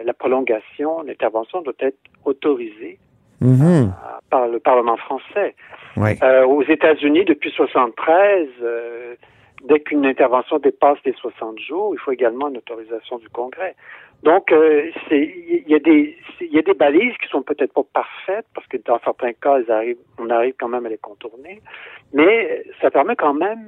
la 0.06 0.14
prolongation, 0.14 1.02
l'intervention 1.04 1.62
doit 1.62 1.74
être 1.80 2.00
autorisée 2.26 2.98
Mhm. 3.42 3.62
euh, 3.62 3.88
par 4.30 4.48
le 4.48 4.60
Parlement 4.60 4.98
français. 4.98 5.56
Euh, 5.98 6.46
aux 6.46 6.64
États-Unis, 6.64 7.26
depuis 7.26 7.50
73, 7.52 8.48
euh, 8.62 9.16
dès 9.64 9.80
qu'une 9.80 10.06
intervention 10.06 10.60
dépasse 10.60 11.00
les 11.06 11.14
60 11.14 11.60
jours, 11.60 11.94
il 11.96 12.00
faut 12.00 12.12
également 12.12 12.50
une 12.50 12.58
autorisation 12.58 13.18
du 13.18 13.30
Congrès. 13.30 13.76
Donc, 14.24 14.52
euh, 14.52 14.92
il 15.12 15.64
y 15.68 15.76
a 15.76 15.80
des 15.80 16.16
il 16.42 16.54
y 16.54 16.60
a 16.60 16.62
des 16.62 16.74
balises 16.74 17.16
qui 17.22 17.28
sont 17.30 17.42
peut-être 17.42 17.74
pas 17.74 17.84
parfaites 17.94 18.46
parce 18.54 18.66
que 18.68 18.78
dans 18.78 19.00
certains 19.04 19.34
cas, 19.34 19.58
elles 19.58 19.72
arrivent, 19.72 19.98
on 20.20 20.30
arrive 20.30 20.54
quand 20.60 20.68
même 20.68 20.86
à 20.86 20.90
les 20.90 20.98
contourner, 20.98 21.62
mais 22.14 22.64
ça 22.82 22.90
permet 22.92 23.16
quand 23.16 23.34
même 23.34 23.66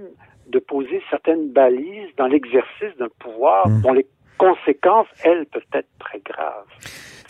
de 0.47 0.59
poser 0.59 1.01
certaines 1.09 1.49
balises 1.49 2.09
dans 2.17 2.27
l'exercice 2.27 2.95
d'un 2.97 3.09
pouvoir 3.19 3.67
Mm. 3.67 3.81
dont 3.81 3.93
les 3.93 4.05
conséquences, 4.37 5.07
elles, 5.23 5.45
peuvent 5.47 5.63
être 5.73 5.89
très 5.99 6.19
graves. 6.19 6.65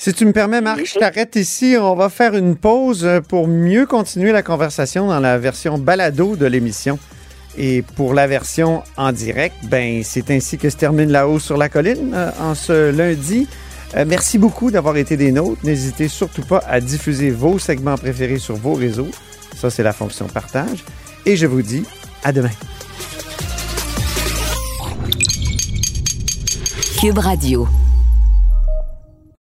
Si 0.02 0.14
tu 0.14 0.26
me 0.26 0.32
permets, 0.32 0.62
Marc, 0.62 0.86
je 0.86 0.98
t'arrête 0.98 1.36
ici. 1.36 1.76
On 1.78 1.94
va 1.94 2.08
faire 2.08 2.34
une 2.34 2.56
pause 2.56 3.04
euh, 3.04 3.20
pour 3.20 3.50
mieux 3.50 3.86
continuer 3.86 4.32
la 4.32 4.42
conversation 4.42 5.08
dans 5.08 5.20
la 5.20 5.38
version 5.38 5.78
balado 5.78 6.38
de 6.38 6.46
l'émission. 6.46 6.98
Et 7.58 7.82
pour 7.98 8.14
la 8.14 8.26
version 8.26 8.82
en 8.96 9.12
direct, 9.12 9.56
ben 9.66 10.02
c'est 10.06 10.32
ainsi 10.32 10.58
que 10.58 10.70
se 10.70 10.78
termine 10.78 11.12
La 11.12 11.28
Haut 11.28 11.38
sur 11.38 11.58
la 11.58 11.68
colline 11.68 12.14
euh, 12.14 12.32
en 12.40 12.56
ce 12.56 12.92
lundi. 12.92 13.46
Euh, 13.98 14.06
merci 14.08 14.38
beaucoup 14.38 14.72
d'avoir 14.72 14.96
été 14.96 15.18
des 15.18 15.34
nôtres. 15.34 15.60
N'hésitez 15.66 16.08
surtout 16.08 16.44
pas 16.44 16.64
à 16.66 16.80
diffuser 16.80 17.30
vos 17.30 17.60
segments 17.60 17.98
préférés 17.98 18.40
sur 18.40 18.56
vos 18.56 18.76
réseaux. 18.76 19.10
Ça, 19.58 19.70
c'est 19.70 19.84
la 19.84 19.92
fonction 19.92 20.28
partage. 20.28 20.86
Et 21.26 21.36
je 21.36 21.46
vous 21.46 21.62
dis 21.62 21.84
à 22.24 22.32
demain. 22.32 22.52
Cube 27.02 27.18
Radio. 27.18 27.68